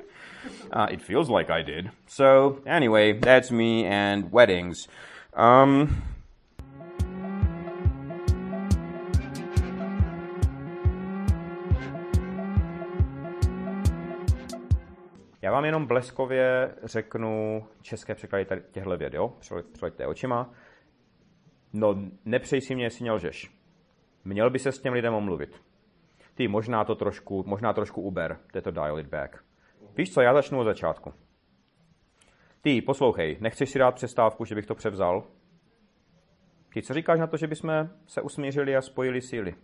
Uh, 0.71 0.87
it 0.89 0.99
feels 0.99 1.29
like 1.29 1.51
I 1.51 1.61
did. 1.61 1.91
So 2.07 2.59
anyway, 2.65 3.19
that's 3.19 3.51
me 3.51 3.85
and 3.85 4.31
weddings. 4.31 4.87
Um, 5.35 6.01
Já 15.43 15.51
vám 15.51 15.65
jenom 15.65 15.87
bleskově 15.87 16.75
řeknu 16.83 17.63
české 17.81 18.15
překlady 18.15 18.45
těchto 18.71 18.97
věd, 18.97 19.13
jo? 19.13 19.33
Přeleďte 19.73 20.07
očima. 20.07 20.51
No, 21.73 21.95
nepřej 22.25 22.61
si 22.61 22.75
mě, 22.75 22.85
jestli 22.85 23.05
nelžeš. 23.05 23.51
Měl 24.23 24.49
by 24.49 24.59
se 24.59 24.71
s 24.71 24.79
těm 24.81 24.93
lidem 24.93 25.13
omluvit. 25.13 25.61
Ty, 26.35 26.47
možná 26.47 26.85
to 26.85 26.95
trošku, 26.95 27.43
možná 27.47 27.73
trošku 27.73 28.01
uber, 28.01 28.39
je 28.55 28.61
to 28.61 28.71
dial 28.71 28.99
it 28.99 29.07
back. 29.07 29.43
Víš 29.97 30.13
co, 30.13 30.21
já 30.21 30.33
začnu 30.33 30.59
od 30.59 30.63
začátku. 30.63 31.13
Ty, 32.61 32.81
poslouchej, 32.81 33.37
nechceš 33.41 33.69
si 33.69 33.79
dát 33.79 33.95
přestávku, 33.95 34.45
že 34.45 34.55
bych 34.55 34.65
to 34.65 34.75
převzal? 34.75 35.27
Ty, 36.73 36.81
co 36.81 36.93
říkáš 36.93 37.19
na 37.19 37.27
to, 37.27 37.37
že 37.37 37.47
bychom 37.47 37.89
se 38.07 38.21
usmířili 38.21 38.75
a 38.75 38.81
spojili 38.81 39.21
síly? 39.21 39.55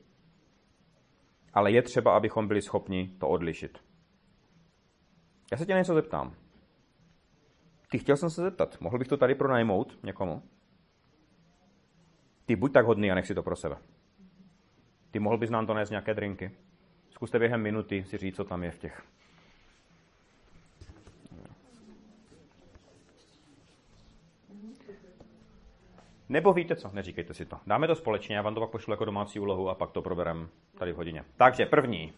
Ale 1.54 1.72
je 1.72 1.82
třeba, 1.82 2.16
abychom 2.16 2.48
byli 2.48 2.62
schopni 2.62 3.12
to 3.20 3.28
odlišit. 3.28 3.89
Já 5.52 5.58
se 5.58 5.66
tě 5.66 5.74
něco 5.74 5.94
zeptám. 5.94 6.36
Ty 7.92 8.00
chtěl 8.00 8.18
jsem 8.18 8.30
se 8.30 8.42
zeptat, 8.42 8.82
mohl 8.82 8.98
bych 8.98 9.08
to 9.08 9.18
tady 9.18 9.36
pronajmout 9.36 10.04
někomu? 10.04 10.44
Ty 12.46 12.56
buď 12.56 12.74
tak 12.74 12.86
hodný 12.86 13.12
a 13.12 13.16
nech 13.16 13.28
si 13.28 13.36
to 13.36 13.44
pro 13.44 13.56
sebe. 13.56 13.78
Ty 15.12 15.20
mohl 15.20 15.38
bys 15.38 15.50
nám 15.50 15.68
to 15.68 15.74
nést 15.74 15.90
nějaké 15.90 16.14
drinky? 16.14 16.52
Zkuste 17.10 17.40
během 17.40 17.62
minuty 17.62 18.04
si 18.04 18.18
říct, 18.18 18.36
co 18.36 18.44
tam 18.44 18.64
je 18.64 18.72
v 18.72 18.80
těch. 18.80 19.04
Nebo 26.30 26.54
víte 26.54 26.76
co, 26.76 26.90
neříkejte 26.94 27.34
si 27.34 27.46
to. 27.46 27.60
Dáme 27.68 27.88
to 27.88 27.96
společně, 27.96 28.36
já 28.36 28.42
vám 28.42 28.54
to 28.54 28.60
pak 28.60 28.70
pošlu 28.70 28.94
jako 28.94 29.06
domácí 29.06 29.40
úlohu 29.40 29.70
a 29.70 29.76
pak 29.76 29.92
to 29.92 30.02
proberem 30.02 30.50
tady 30.78 30.92
v 30.92 30.96
hodině. 30.96 31.24
Takže 31.38 31.66
první. 31.66 32.14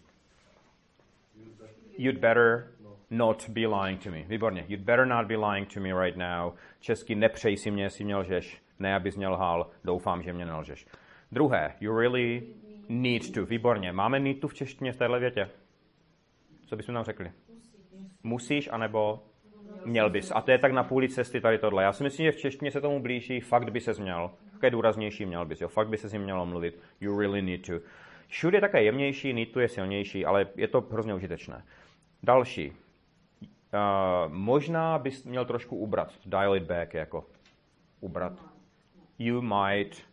You'd 1.98 2.18
better 2.18 2.72
not 3.12 3.50
be 3.50 3.68
lying 3.68 4.04
to 4.04 4.12
me. 4.12 4.24
Výborně. 4.28 4.66
You'd 4.68 4.82
better 4.82 5.06
not 5.06 5.28
be 5.28 5.38
lying 5.38 5.74
to 5.74 5.80
me 5.80 6.04
right 6.04 6.18
now. 6.18 6.54
Česky 6.80 7.16
nepřej 7.16 7.58
si 7.58 7.72
mě, 7.72 7.84
jestli 7.84 8.06
mě 8.06 8.16
lžeš. 8.16 8.62
Ne, 8.80 8.96
abys 8.96 9.16
mě 9.16 9.28
lhal. 9.28 9.70
Doufám, 9.84 10.24
že 10.24 10.34
mě 10.34 10.46
nelžeš. 10.46 10.88
Druhé. 11.32 11.76
You 11.82 11.98
really 11.98 12.44
need 12.90 13.32
to. 13.34 13.46
Výborně. 13.46 13.92
Máme 13.92 14.20
need 14.20 14.40
to 14.40 14.48
v 14.48 14.54
češtině 14.54 14.92
v 14.92 14.98
téhle 14.98 15.20
větě. 15.20 15.50
Co 16.66 16.76
bychom 16.76 16.96
nám 16.96 17.04
řekli? 17.04 17.32
Musíš, 18.24 18.70
anebo 18.72 19.24
měl 19.86 20.10
bys. 20.10 20.32
A 20.36 20.42
to 20.42 20.52
je 20.52 20.58
tak 20.58 20.72
na 20.72 20.84
půli 20.84 21.10
cesty 21.10 21.42
tady 21.42 21.58
tohle. 21.58 21.84
Já 21.84 21.94
si 21.94 22.04
myslím, 22.04 22.26
že 22.26 22.32
v 22.32 22.38
češtině 22.38 22.72
se 22.72 22.82
tomu 22.82 23.00
blíží, 23.00 23.40
fakt 23.40 23.72
by 23.72 23.80
se 23.80 24.02
měl. 24.02 24.32
Také 24.54 24.70
důraznější 24.70 25.26
měl 25.26 25.46
bys, 25.46 25.62
jo. 25.62 25.68
Fakt 25.68 25.88
by 25.88 25.98
se 25.98 26.10
s 26.10 26.14
ním 26.14 26.22
mělo 26.22 26.46
mluvit. 26.46 26.80
You 27.02 27.20
really 27.20 27.42
need 27.42 27.68
to. 27.68 27.74
Should 28.40 28.54
je 28.54 28.62
také 28.62 28.84
jemnější, 28.84 29.34
need 29.34 29.52
to 29.52 29.60
je 29.60 29.68
silnější, 29.68 30.26
ale 30.26 30.48
je 30.56 30.68
to 30.68 30.82
hrozně 30.82 31.14
užitečné. 31.14 31.64
Další. 32.24 32.74
Uh, 33.74 34.34
možná 34.34 35.00
bys 35.00 35.24
měl 35.26 35.46
trošku 35.46 35.76
ubrat. 35.76 36.14
Dial 36.26 36.56
it 36.56 36.64
back 36.64 36.94
jako 36.94 37.26
ubrat. 38.00 38.34
You 39.20 39.42
might 39.42 40.06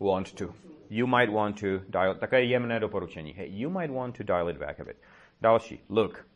want 0.00 0.34
to. 0.34 0.44
You 0.90 1.06
might 1.06 1.32
want 1.32 1.60
to 1.60 1.66
dial. 1.88 2.14
Také 2.14 2.44
jemné 2.44 2.80
doporučení. 2.80 3.32
Hey, 3.32 3.48
you 3.50 3.70
might 3.70 3.90
want 3.90 4.16
to 4.16 4.24
dial 4.24 4.50
it 4.50 4.56
back 4.56 4.80
a 4.80 4.84
bit. 4.84 4.96
Další. 5.40 5.84
Look. 5.88 6.28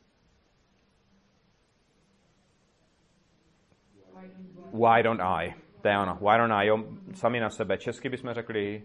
Why 4.73 5.03
don't 5.03 5.21
I? 5.21 5.55
To 5.83 5.89
je 5.89 5.99
ono. 5.99 6.15
Why 6.15 6.39
don't 6.39 6.53
I? 6.53 6.67
Jo, 6.67 6.85
sami 7.15 7.41
na 7.41 7.51
sebe. 7.51 7.79
Česky 7.79 8.09
bychom 8.09 8.35
řekli, 8.35 8.83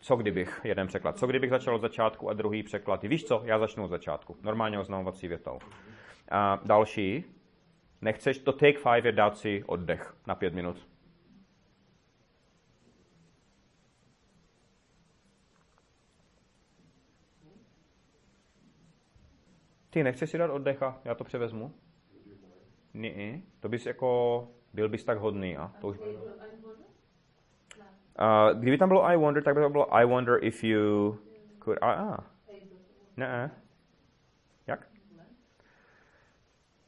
co 0.00 0.16
kdybych, 0.16 0.60
jeden 0.64 0.86
překlad. 0.86 1.18
Co 1.18 1.26
kdybych 1.26 1.50
začal 1.50 1.74
od 1.74 1.80
začátku 1.80 2.30
a 2.30 2.32
druhý 2.32 2.62
překlad. 2.62 3.02
Víš 3.02 3.24
co? 3.24 3.42
Já 3.44 3.58
začnu 3.58 3.84
od 3.84 3.88
začátku. 3.88 4.36
Normálně 4.42 4.78
oznamovací 4.78 5.28
větou. 5.28 5.58
A 6.30 6.60
další. 6.64 7.24
Nechceš 8.00 8.38
to 8.38 8.52
take 8.52 8.78
five 8.78 9.08
je 9.08 9.12
dát 9.12 9.38
si 9.38 9.64
oddech 9.66 10.16
na 10.26 10.34
pět 10.34 10.54
minut. 10.54 10.88
Ty 19.90 20.02
nechceš 20.02 20.30
si 20.30 20.38
dát 20.38 20.50
oddecha? 20.50 21.00
Já 21.04 21.14
to 21.14 21.24
převezmu. 21.24 21.74
Ne, 22.94 23.40
to 23.60 23.68
bys 23.68 23.86
jako, 23.86 24.48
byl 24.72 24.88
bys 24.88 25.04
tak 25.04 25.18
hodný. 25.18 25.56
A 25.56 25.72
to 25.80 25.88
už... 25.88 25.98
Uh, 25.98 26.04
kdyby 28.58 28.78
tam 28.78 28.88
bylo 28.88 29.04
I 29.04 29.16
wonder, 29.16 29.42
tak 29.42 29.54
by 29.54 29.60
to 29.60 29.70
bylo 29.70 29.94
I 29.94 30.06
wonder 30.06 30.44
if 30.44 30.64
you 30.64 31.18
could... 31.64 31.78
A, 31.82 31.92
ah, 31.92 32.24
Ne. 33.16 33.50
Jak? 34.66 34.88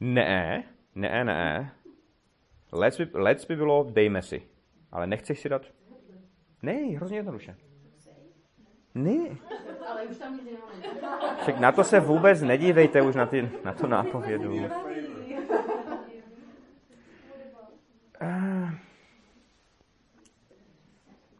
Ne, 0.00 0.64
ne, 0.94 1.24
ne. 1.24 1.72
Let's 2.72 2.98
by, 2.98 3.10
let's 3.14 3.44
by 3.44 3.56
bylo 3.56 3.86
dejme 3.90 4.22
si. 4.22 4.42
Ale 4.92 5.06
nechceš 5.06 5.40
si 5.40 5.48
dát? 5.48 5.62
Ne, 6.62 6.72
hrozně 6.72 7.16
jednoduše. 7.16 7.56
Ne. 8.94 9.36
Ale 9.88 10.02
už 10.04 10.16
tam 10.16 10.40
Však 11.42 11.60
na 11.60 11.72
to 11.72 11.84
se 11.84 12.00
vůbec 12.00 12.42
nedívejte 12.42 13.02
už 13.02 13.14
na, 13.14 13.26
ty, 13.26 13.50
na 13.64 13.72
to 13.72 13.86
nápovědu. 13.86 14.54
Uh, 18.22 18.70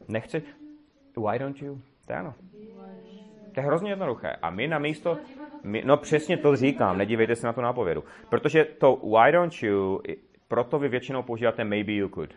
nechci... 0.09 0.43
Why 1.17 1.39
don't 1.39 1.63
you? 1.63 1.81
To 2.07 2.13
je 2.13 2.19
ano. 2.19 2.35
To 3.55 3.61
je 3.61 3.67
hrozně 3.67 3.91
jednoduché. 3.91 4.37
A 4.43 4.51
my 4.51 4.69
na 4.69 4.79
místo... 4.79 5.19
My, 5.69 5.83
no 5.85 5.97
přesně 5.97 6.37
to 6.37 6.57
říkám, 6.57 6.99
nedívejte 6.99 7.37
se 7.37 7.47
na 7.47 7.53
tu 7.53 7.61
nápovědu. 7.61 8.05
Protože 8.29 8.65
to 8.65 8.97
why 8.97 9.33
don't 9.33 9.63
you, 9.63 10.03
proto 10.49 10.79
vy 10.79 10.89
většinou 10.89 11.23
používáte 11.23 11.65
maybe 11.65 11.93
you 11.93 12.09
could. 12.09 12.35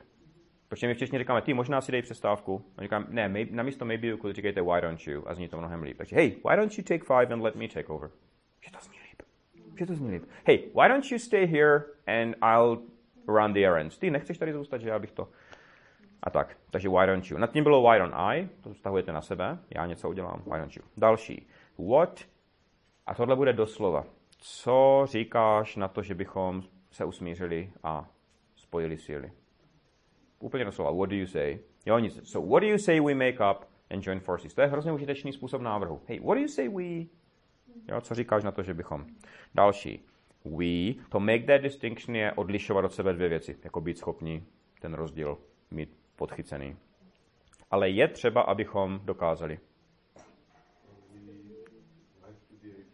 Protože 0.67 0.88
my 0.88 0.94
v 0.94 0.98
češtině 0.98 1.20
říkáme, 1.20 1.41
ty 1.41 1.54
možná 1.54 1.82
si 1.82 1.91
dej 1.91 2.02
přestávku. 2.02 2.65
A 2.78 2.82
říkám, 2.82 3.06
ne, 3.10 3.30
maybe, 3.30 3.56
na 3.56 3.63
místo 3.63 3.86
maybe 3.86 4.08
you 4.08 4.17
could 4.17 4.36
říkejte 4.36 4.62
why 4.62 4.82
don't 4.82 5.08
you 5.08 5.24
a 5.26 5.34
zní 5.34 5.48
to 5.48 5.58
mnohem 5.58 5.84
líp. 5.84 5.98
Takže 5.98 6.15
hey, 6.15 6.30
why 6.50 6.56
don't 6.56 6.78
you 6.78 6.84
take 6.84 7.04
five 7.04 7.34
and 7.34 7.41
let 7.41 7.56
me 7.56 7.67
take 7.67 7.88
over. 7.88 8.10
Že 8.65 8.72
to 8.72 8.78
zní 8.82 8.98
líp. 9.10 9.22
Že 9.80 9.86
to 9.86 9.96
zní 9.96 10.12
líp. 10.12 10.24
Hey, 10.46 10.58
why 10.58 10.88
don't 10.88 11.12
you 11.12 11.20
stay 11.20 11.46
here 11.46 11.84
and 12.08 12.36
I'll 12.41 12.82
run 13.28 13.54
the 13.54 13.60
errands. 13.60 13.98
Ty 13.98 14.12
nechceš 14.12 14.38
tady 14.38 14.54
zůstat, 14.54 14.82
že 14.82 14.89
já 14.89 15.00
bych 15.00 15.12
to... 15.12 15.28
A 16.24 16.30
tak, 16.30 16.58
takže 16.72 16.89
why 16.89 17.06
don't 17.06 17.32
you. 17.32 17.38
Nad 17.38 17.52
tím 17.52 17.63
bylo 17.63 17.91
why 17.91 18.00
don't 18.00 18.13
I, 18.15 18.50
to 18.63 18.74
stahujete 18.74 19.12
na 19.12 19.22
sebe, 19.22 19.58
já 19.76 19.86
něco 19.86 20.10
udělám, 20.10 20.41
why 20.46 20.58
don't 20.58 20.76
you. 20.76 20.84
Další, 20.98 21.48
what, 21.89 22.26
a 23.06 23.14
tohle 23.14 23.36
bude 23.36 23.54
doslova. 23.54 24.06
Co 24.38 25.06
říkáš 25.06 25.76
na 25.76 25.88
to, 25.88 26.02
že 26.02 26.16
bychom 26.16 26.62
se 26.92 27.06
usmířili 27.06 27.72
a 27.84 28.10
spojili 28.56 28.98
síly? 28.98 29.32
Úplně 30.40 30.66
doslova, 30.66 30.92
what 30.92 31.10
do 31.10 31.16
you 31.16 31.28
say? 31.28 31.60
Jo, 31.86 32.00
nic. 32.00 32.30
So 32.30 32.50
what 32.50 32.64
do 32.64 32.68
you 32.68 32.78
say 32.78 33.00
we 33.00 33.16
make 33.16 33.38
up 33.52 33.66
and 33.90 34.08
join 34.08 34.20
forces? 34.20 34.54
To 34.54 34.62
je 34.62 34.68
hrozně 34.68 34.92
užitečný 34.92 35.34
způsob 35.34 35.62
návrhu. 35.62 36.02
Hey, 36.08 36.20
what 36.20 36.38
do 36.38 36.42
you 36.42 36.48
say 36.48 36.70
we... 36.70 36.84
Jo, 37.88 38.02
co 38.02 38.16
říkáš 38.16 38.44
na 38.44 38.52
to, 38.52 38.64
že 38.64 38.74
bychom? 38.74 39.06
Další 39.56 40.06
we, 40.46 40.94
to 41.10 41.20
make 41.20 41.46
that 41.46 41.62
distinction 41.62 42.16
je 42.16 42.34
odlišovat 42.34 42.86
od 42.86 42.94
sebe 42.94 43.14
dvě 43.14 43.30
věci, 43.30 43.58
jako 43.64 43.82
být 43.82 43.98
schopni 43.98 44.44
ten 44.82 44.94
rozdíl 44.94 45.38
mít 45.72 45.98
podchycený. 46.16 46.78
Ale 47.72 47.90
je 47.90 48.08
třeba, 48.08 48.42
abychom 48.42 49.00
dokázali. 49.04 49.60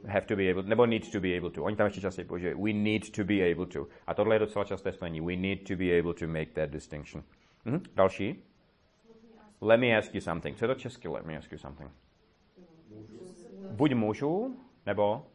Have 0.08 0.26
to 0.26 0.36
be 0.36 0.52
able, 0.52 0.63
nebo 0.63 0.86
need 0.86 1.12
to 1.12 1.20
be 1.20 1.38
able 1.38 1.50
to. 1.50 1.63
Oni 1.63 1.76
tam 1.76 1.86
ještě 1.86 2.02
častěji 2.02 2.26
používají. 2.26 2.63
We 2.63 2.74
need 2.74 3.12
to 3.12 3.24
be 3.24 3.52
able 3.52 3.65
to. 3.65 3.88
A 4.08 4.13
tohle 4.13 4.36
je 4.36 4.39
docela 4.39 4.65
časté 4.65 4.91
spojení. 4.91 5.22
We 5.22 5.36
need 5.36 5.67
to 5.67 5.76
be 5.76 6.00
able 6.00 6.13
to 6.13 6.28
make 6.28 6.46
that 6.46 6.70
distinction. 6.70 7.24
Mhm. 7.65 7.84
Další. 7.96 8.43
Let 9.62 9.80
me 9.80 9.98
ask 9.98 10.15
you 10.15 10.22
something. 10.22 10.58
Co 10.58 10.65
je 10.65 10.67
to 10.67 10.76
česky? 10.76 11.08
Let 11.08 11.26
me 11.26 11.38
ask 11.38 11.52
you 11.52 11.58
something. 11.58 11.91
Buď 13.72 13.93
můžu, 13.93 14.58
nebo 14.86 15.26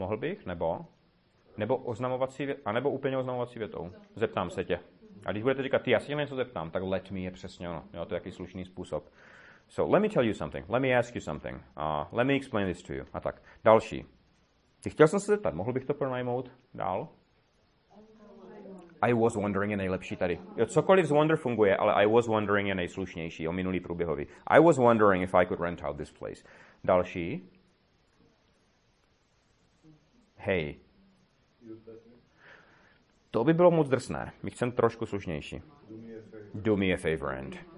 Mohl 0.00 0.16
bych? 0.16 0.46
Nebo? 0.46 0.86
Nebo 1.56 1.76
oznamovací, 1.76 2.48
anebo 2.64 2.90
úplně 2.90 3.18
oznamovací 3.18 3.58
větou. 3.58 3.92
Zeptám 4.16 4.50
se 4.50 4.64
tě. 4.64 4.80
A 5.24 5.32
když 5.32 5.42
budete 5.42 5.62
říkat, 5.62 5.82
ty, 5.82 5.90
já 5.90 5.98
tě 5.98 6.14
něco 6.14 6.36
zeptám, 6.36 6.70
tak 6.70 6.82
let 6.82 7.10
me 7.10 7.20
je 7.20 7.30
přesně 7.30 7.68
ono. 7.68 7.84
Jo, 7.94 8.04
to 8.04 8.14
je 8.14 8.16
jaký 8.16 8.30
slušný 8.30 8.64
způsob. 8.64 9.08
So, 9.70 9.90
let 9.92 10.02
me 10.02 10.08
tell 10.08 10.24
you 10.24 10.34
something. 10.34 10.64
Let 10.68 10.82
me 10.82 10.92
ask 10.98 11.14
you 11.14 11.20
something. 11.20 11.56
Uh, 11.76 12.04
let 12.12 12.26
me 12.26 12.34
explain 12.34 12.66
this 12.66 12.82
to 12.82 12.92
you. 12.92 13.04
A 13.12 13.20
tak. 13.20 13.42
Další. 13.64 14.04
Ty 14.82 14.90
chtěl 14.90 15.08
jsem 15.08 15.20
se 15.20 15.32
zeptat, 15.32 15.54
mohl 15.54 15.72
bych 15.72 15.84
to 15.84 15.94
pronajmout 15.94 16.50
dál? 16.74 17.08
I 19.02 19.12
was 19.12 19.34
wondering 19.34 19.70
je 19.70 19.76
nejlepší 19.76 20.16
tady. 20.16 20.38
Cokoliv 20.66 21.06
z 21.06 21.10
wonder 21.10 21.36
funguje, 21.36 21.76
ale 21.76 21.94
I 21.94 22.06
was 22.06 22.26
wondering 22.26 22.68
je 22.68 22.74
nejslušnější, 22.74 23.48
o 23.48 23.52
minulý 23.52 23.80
průběhový. 23.80 24.26
I 24.46 24.60
was 24.60 24.78
wondering 24.78 25.24
if 25.24 25.34
I 25.34 25.46
could 25.46 25.60
rent 25.60 25.82
out 25.84 25.96
this 25.96 26.12
place. 26.12 26.44
Další 26.84 27.50
hej. 30.36 30.80
To 33.30 33.44
by 33.44 33.52
bylo 33.54 33.70
moc 33.70 33.88
drsné. 33.88 34.32
My 34.42 34.50
chceme 34.50 34.72
trošku 34.72 35.06
slušnější. 35.06 35.62
Do 36.54 36.76
me 36.76 36.86
a 36.92 36.96
favor 36.96 37.34
and. 37.34 37.69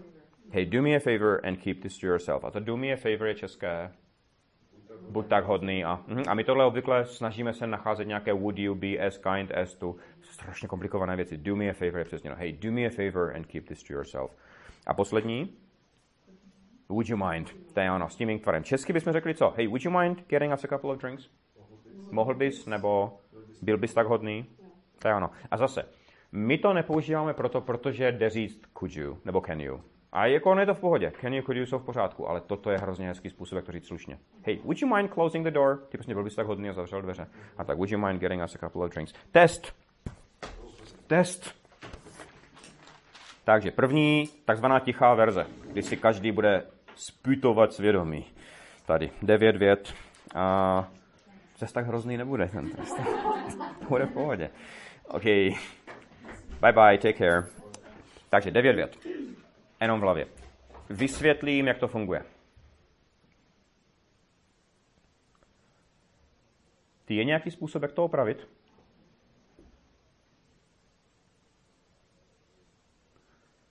Hey, 0.55 0.67
do 0.67 0.83
me 0.83 0.97
a 0.97 1.01
favor 1.01 1.41
and 1.45 1.57
keep 1.57 1.83
this 1.83 1.99
to 1.99 2.07
yourself. 2.07 2.45
A 2.45 2.51
to 2.51 2.61
do 2.61 2.77
me 2.77 2.93
a 2.93 2.97
favor 2.97 3.27
je 3.27 3.35
české. 3.35 3.91
Buď 5.11 5.27
tak 5.27 5.45
hodný. 5.45 5.85
A, 5.85 6.01
mhm, 6.07 6.23
a 6.29 6.35
my 6.35 6.45
tohle 6.45 6.65
obvykle 6.65 7.05
snažíme 7.05 7.55
se 7.55 7.67
nacházet 7.67 8.09
nějaké 8.09 8.33
would 8.33 8.59
you 8.59 8.75
be 8.75 8.99
as 8.99 9.19
kind 9.19 9.51
as 9.51 9.75
to. 9.75 9.95
Strašně 10.21 10.69
komplikované 10.69 11.17
věci. 11.17 11.37
Do 11.37 11.57
me 11.57 11.71
a 11.71 11.73
favor 11.73 11.99
je 11.99 12.05
přesně. 12.05 12.31
No, 12.31 12.37
hey, 12.37 12.53
do 12.53 12.73
me 12.73 12.87
a 12.87 12.91
favor 12.91 13.37
and 13.37 13.47
keep 13.47 13.69
this 13.69 13.83
to 13.83 13.93
yourself. 13.93 14.37
A 14.87 14.95
poslední. 14.95 15.53
Would 16.89 17.09
you 17.09 17.17
mind? 17.31 17.57
To 17.75 17.81
je 17.81 17.93
ono, 17.93 18.09
s 18.09 18.17
tím 18.17 18.39
tvarem. 18.39 18.65
Česky 18.65 18.93
bychom 18.93 19.13
řekli 19.13 19.35
co? 19.35 19.55
Hey, 19.57 19.67
would 19.67 19.85
you 19.85 19.99
mind 20.01 20.25
getting 20.29 20.53
us 20.53 20.65
a 20.65 20.69
couple 20.69 20.91
of 20.91 21.01
drinks? 21.01 21.29
Mohl 22.11 22.35
bys, 22.35 22.67
nebo 22.67 23.19
byl 23.63 23.79
bys 23.79 23.95
tak 23.95 24.07
hodný? 24.07 24.47
To 24.99 25.09
je 25.09 25.15
ono. 25.15 25.31
A 25.51 25.57
zase, 25.57 25.85
my 26.33 26.59
to 26.59 26.73
nepoužíváme 26.73 27.35
proto, 27.35 27.61
protože 27.61 28.13
jde 28.13 28.31
říct 28.31 28.61
could 28.79 28.97
you, 28.97 29.19
nebo 29.25 29.41
can 29.41 29.61
you. 29.61 29.81
A 30.13 30.27
jako 30.27 30.51
on 30.51 30.61
je 30.61 30.67
to 30.67 30.75
v 30.75 30.81
pohodě. 30.81 31.13
Could 31.21 31.57
you 31.57 31.67
jsou 31.67 31.79
v 31.79 31.85
pořádku, 31.85 32.29
ale 32.29 32.41
toto 32.41 32.71
je 32.71 32.79
hrozně 32.79 33.09
hezký 33.09 33.31
způsob, 33.31 33.57
jak 33.57 33.65
to 33.65 33.73
říct 33.73 33.87
slušně. 33.87 34.19
Hey, 34.47 34.59
would 34.65 34.83
you 34.83 34.97
mind 34.97 35.13
closing 35.13 35.45
the 35.45 35.51
door? 35.51 35.77
Ty 35.89 35.99
prostě 35.99 36.15
byl 36.15 36.25
bys 36.25 36.35
tak 36.35 36.47
hodný 36.47 36.69
a 36.69 36.73
zavřel 36.73 37.03
dveře. 37.03 37.27
A 37.59 37.65
tak, 37.65 37.77
would 37.77 37.91
you 37.91 37.99
mind 38.07 38.21
getting 38.21 38.43
us 38.45 38.55
a 38.55 38.59
couple 38.59 38.85
of 38.85 38.93
drinks? 38.93 39.13
Test. 39.31 39.75
Test. 41.07 41.55
Takže 43.45 43.71
první, 43.71 44.29
takzvaná 44.45 44.81
tichá 44.81 45.15
verze, 45.15 45.47
kdy 45.73 45.83
si 45.83 45.97
každý 45.97 46.33
bude 46.33 46.63
spytovat 46.95 47.73
svědomí. 47.73 48.25
Tady, 48.87 49.11
devět 49.23 49.57
vět. 49.57 49.95
A 50.35 50.89
Zase 51.63 51.75
tak 51.75 51.87
hrozný 51.87 52.17
nebude 52.17 52.49
ten 52.53 52.71
trest. 52.71 52.97
bude 53.89 54.07
v 54.07 54.13
pohodě. 54.13 54.51
OK. 55.09 55.25
Bye 56.61 56.73
bye, 56.73 56.99
take 56.99 57.13
care. 57.13 57.45
Takže 58.29 58.51
devět 58.51 58.77
vět. 58.77 58.97
Jenom 59.83 60.01
v 60.01 60.03
hlavě. 60.03 60.27
Vysvětlím, 60.91 61.67
jak 61.67 61.79
to 61.79 61.89
funguje. 61.89 62.25
Ty 67.05 67.15
je 67.15 67.25
nějaký 67.25 67.51
způsob, 67.51 67.83
jak 67.83 67.93
to 67.93 68.05
opravit? 68.05 68.49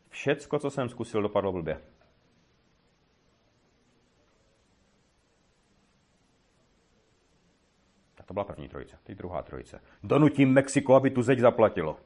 Všecko, 0.10 0.60
co 0.60 0.70
jsem 0.70 0.90
zkusil, 0.90 1.22
dopadlo 1.22 1.52
blbě. 1.52 1.82
Tak 8.16 8.26
to 8.26 8.34
byla 8.34 8.46
první 8.46 8.70
trojice. 8.70 8.98
Teď 9.04 9.18
druhá 9.18 9.42
trojice. 9.42 9.82
Donutím 10.04 10.54
Mexiko, 10.54 10.96
aby 10.96 11.10
tu 11.10 11.22
zeď 11.22 11.40
zaplatilo. 11.40 11.98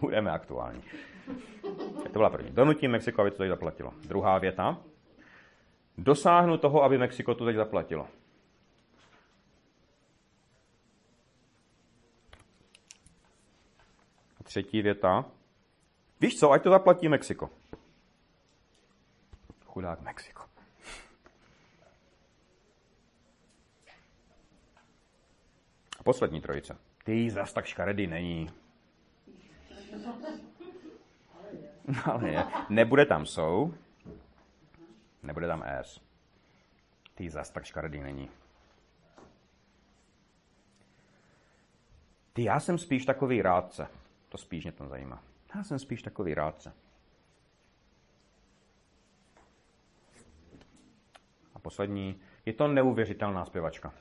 Budeme 0.00 0.30
aktuální. 0.30 0.82
To 2.02 2.08
byla 2.12 2.30
první. 2.30 2.50
Donutím 2.50 2.90
Mexiko, 2.90 3.20
aby 3.20 3.30
to 3.30 3.36
teď 3.36 3.48
zaplatilo. 3.48 3.92
Druhá 4.06 4.38
věta. 4.38 4.78
Dosáhnu 5.98 6.58
toho, 6.58 6.82
aby 6.82 6.98
Mexiko 6.98 7.34
to 7.34 7.44
teď 7.44 7.56
zaplatilo. 7.56 8.08
Třetí 14.42 14.82
věta. 14.82 15.24
Víš 16.20 16.38
co, 16.38 16.50
ať 16.50 16.62
to 16.62 16.70
zaplatí 16.70 17.08
Mexiko. 17.08 17.50
Chudák 19.66 20.00
Mexiko. 20.00 20.42
A 25.98 26.02
poslední 26.02 26.40
trojice. 26.40 26.78
Ty 27.04 27.30
zas 27.30 27.52
tak 27.52 27.66
škaredý 27.66 28.06
není. 28.06 28.50
Ale 32.04 32.30
je. 32.30 32.44
Nebude 32.68 33.06
tam 33.06 33.26
jsou, 33.26 33.74
nebude 35.22 35.46
tam 35.46 35.62
S. 35.66 36.00
Ty 37.14 37.30
zas 37.30 37.50
tak 37.50 37.64
škaredý 37.64 38.00
není. 38.00 38.30
Ty, 42.32 42.42
já 42.44 42.60
jsem 42.60 42.78
spíš 42.78 43.04
takový 43.04 43.42
rádce. 43.42 43.88
To 44.28 44.38
spíš 44.38 44.64
mě 44.64 44.72
to 44.72 44.88
zajímá. 44.88 45.22
Já 45.54 45.64
jsem 45.64 45.78
spíš 45.78 46.02
takový 46.02 46.34
rádce. 46.34 46.72
A 51.54 51.58
poslední. 51.58 52.20
Je 52.46 52.52
to 52.52 52.68
neuvěřitelná 52.68 53.44
zpěvačka. 53.44 53.92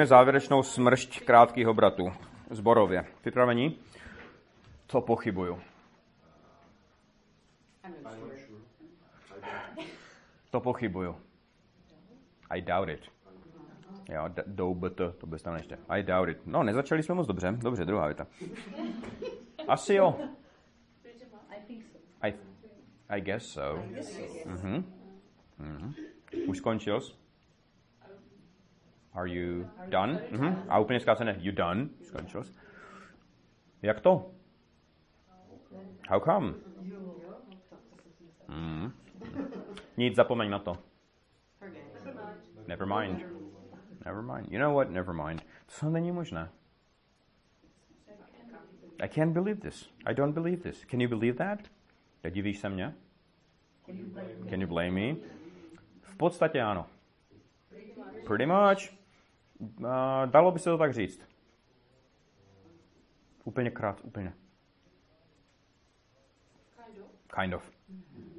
Dejme 0.00 0.06
závěrečnou 0.06 0.62
smršť 0.62 1.20
krátkých 1.24 1.68
obratů. 1.68 2.12
Zborově. 2.50 3.04
Připravení? 3.20 3.78
To 4.86 5.00
pochybuju. 5.00 5.60
To 10.50 10.60
pochybuju. 10.60 11.16
I 12.50 12.62
doubt 12.62 12.88
it. 12.88 13.00
Jo, 14.08 14.24
doubt, 14.46 14.96
to 15.18 15.26
bez 15.26 15.42
tam 15.42 15.56
ještě. 15.56 15.78
I 15.88 16.02
doubt 16.02 16.28
it. 16.28 16.46
No, 16.46 16.62
nezačali 16.62 17.02
jsme 17.02 17.14
moc 17.14 17.26
dobře. 17.26 17.52
Dobře, 17.52 17.84
druhá 17.84 18.06
věta. 18.06 18.26
Asi 19.68 19.94
jo. 19.94 20.16
I, 22.22 22.34
I 23.08 23.20
guess 23.20 23.46
so. 23.46 23.82
Mhm. 24.46 24.84
Mhm. 25.58 25.94
Už 26.46 26.58
skončil 26.58 27.00
jsi? 27.00 27.19
Are 29.12 29.28
you 29.30 29.66
done? 29.88 30.20
Mhm. 30.30 30.56
A 30.68 30.78
úplně 30.78 31.00
zkrácené, 31.00 31.36
you 31.38 31.52
done? 31.52 31.88
Skončil 32.02 32.44
jsi? 32.44 32.54
Jak 33.82 34.00
to? 34.00 34.30
How 36.08 36.20
come? 36.20 36.54
Mhm. 38.48 38.92
Nic, 39.96 40.16
zapomeň 40.16 40.50
na 40.50 40.58
to. 40.58 40.78
Never 42.66 42.86
mind. 42.86 43.24
Never 44.06 44.22
mind. 44.22 44.52
You 44.52 44.58
know 44.58 44.74
what? 44.74 44.90
Never 44.90 45.14
mind. 45.14 45.42
To 45.80 45.90
není 45.90 46.12
možné. 46.12 46.48
I 49.02 49.08
can't 49.08 49.32
believe 49.32 49.60
this. 49.60 49.90
I 50.06 50.14
don't 50.14 50.34
believe 50.34 50.62
this. 50.62 50.84
Can 50.84 51.00
you 51.00 51.08
believe 51.08 51.36
that? 51.38 51.58
Divíš 52.30 52.58
se 52.58 52.68
mě? 52.68 52.94
Can 54.50 54.60
you 54.60 54.66
blame 54.66 54.90
me? 54.90 55.14
V 56.02 56.16
podstatě 56.16 56.60
ano. 56.62 56.86
Pretty 58.26 58.46
much. 58.46 58.99
Dalo 60.26 60.50
by 60.50 60.58
se 60.58 60.70
to 60.70 60.78
tak 60.78 60.94
říct. 60.94 61.20
Úplně 63.44 63.70
krát, 63.70 64.00
úplně. 64.04 64.34
Kind 67.40 67.54
of. 67.54 67.70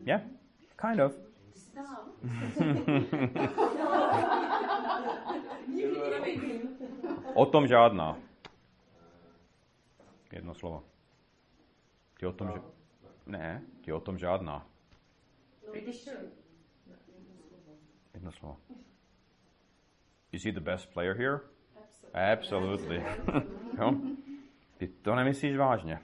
Yeah? 0.03 0.21
Kind 0.81 0.99
of. 1.01 1.15
O 7.33 7.45
tom 7.45 7.67
žádná. 7.67 8.17
Jedno 10.31 10.53
slovo. 10.53 10.83
Ty 12.19 12.25
o 12.25 12.33
tom, 12.33 12.51
že... 12.51 12.61
Ne, 13.25 13.63
ty 13.81 13.93
o 13.93 13.99
tom 13.99 14.17
žádná. 14.17 14.67
Jedno 18.13 18.31
slovo. 18.31 18.57
Is 20.31 20.43
he 20.43 20.51
the 20.51 20.59
best 20.59 20.93
player 20.93 21.13
here? 21.13 21.39
Absolutely. 22.13 23.03
jo? 23.79 23.93
Ty 24.77 24.87
to 24.87 25.15
nemyslíš 25.15 25.57
vážně. 25.57 25.99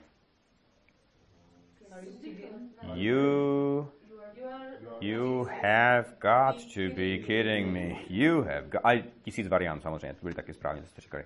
You 2.94 3.88
You 5.00 5.44
have 5.44 6.16
got 6.20 6.56
to 6.74 6.94
be 6.94 7.18
kidding 7.18 7.72
me. 7.72 8.00
You 8.08 8.42
have 8.42 8.68
got... 8.68 8.80
A 8.84 9.04
tisíc 9.22 9.48
variant 9.48 9.82
samozřejmě, 9.82 10.14
to 10.14 10.22
byly 10.22 10.34
taky 10.34 10.54
správně, 10.54 10.82
co 10.82 10.88
jste 10.88 11.00
říkali. 11.00 11.24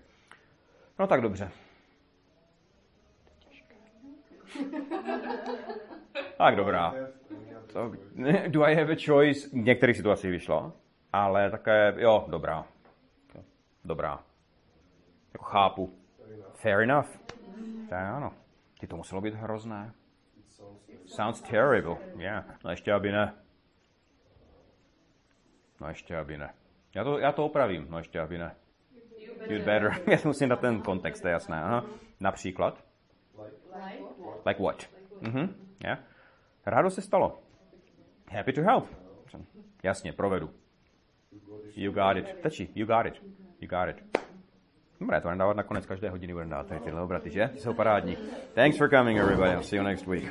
No 0.99 1.07
tak 1.07 1.21
dobře. 1.21 1.51
Tak 6.39 6.57
dobrá. 6.57 6.95
To, 7.73 7.93
do 8.49 8.63
I 8.63 8.75
have 8.75 8.93
a 8.93 8.97
choice? 9.07 9.49
V 9.49 9.53
některých 9.53 9.97
situacích 9.97 10.31
vyšlo, 10.31 10.73
ale 11.13 11.51
také, 11.51 11.95
jo, 11.97 12.27
dobrá. 12.29 12.67
Dobrá. 13.85 14.25
Jako 15.33 15.45
chápu. 15.45 15.99
Fair 16.55 16.81
enough. 16.81 17.09
Tak 17.91 17.99
ano. 18.15 18.33
Ty 18.81 18.87
to 18.87 18.97
muselo 18.97 19.21
být 19.21 19.35
hrozné. 19.35 19.93
Sounds 21.07 21.41
terrible. 21.41 21.97
Yeah. 22.17 22.45
No 22.65 22.71
ještě 22.71 22.93
aby 22.93 23.13
ne. 23.13 23.35
No 25.81 25.89
ještě 25.89 26.17
aby 26.17 26.39
ne. 26.39 26.55
Já 26.95 27.05
to, 27.05 27.19
já 27.19 27.33
to 27.33 27.45
opravím. 27.45 27.87
No 27.91 27.99
ještě 27.99 28.21
aby 28.21 28.39
ne. 28.39 28.57
You'd 29.49 29.63
better. 29.65 30.03
Já 30.11 30.19
musím 30.25 30.49
dát 30.49 30.61
ten 30.61 30.83
kontext, 30.83 31.23
to 31.23 31.29
je 31.29 31.33
jasné. 31.33 31.63
Aha. 31.63 31.85
Například. 32.21 32.85
Like 34.47 34.63
what? 34.63 34.87
Mhm. 35.21 35.55
Yeah. 35.85 35.99
Rádo 36.67 36.91
se 36.91 37.03
stalo. 37.03 37.43
Happy 38.31 38.53
to 38.53 38.63
help. 38.63 38.89
Jasně, 39.83 40.13
provedu. 40.13 40.51
You 41.77 41.93
got 41.93 42.17
it. 42.17 42.37
Tačí, 42.43 42.69
you 42.75 42.87
got 42.87 43.07
it. 43.07 43.23
You 43.61 43.69
got 43.69 43.89
it. 43.89 44.23
Dobré, 45.01 45.21
to 45.21 45.35
dávat 45.35 45.57
nakonec 45.57 45.87
každé 45.87 46.11
hodiny 46.11 46.33
budeme 46.33 46.51
dát 46.51 46.67
tady 46.67 46.81
tyhle 46.81 47.01
obraty, 47.03 47.31
že? 47.31 47.51
Ty 47.53 47.61
jsou 47.61 47.75
parádní. 47.75 48.17
Thanks 48.55 48.79
for 48.79 48.91
coming, 48.91 49.19
everybody. 49.19 49.51
I'll 49.51 49.63
see 49.63 49.79
you 49.79 49.85
next 49.85 50.07
week. 50.07 50.25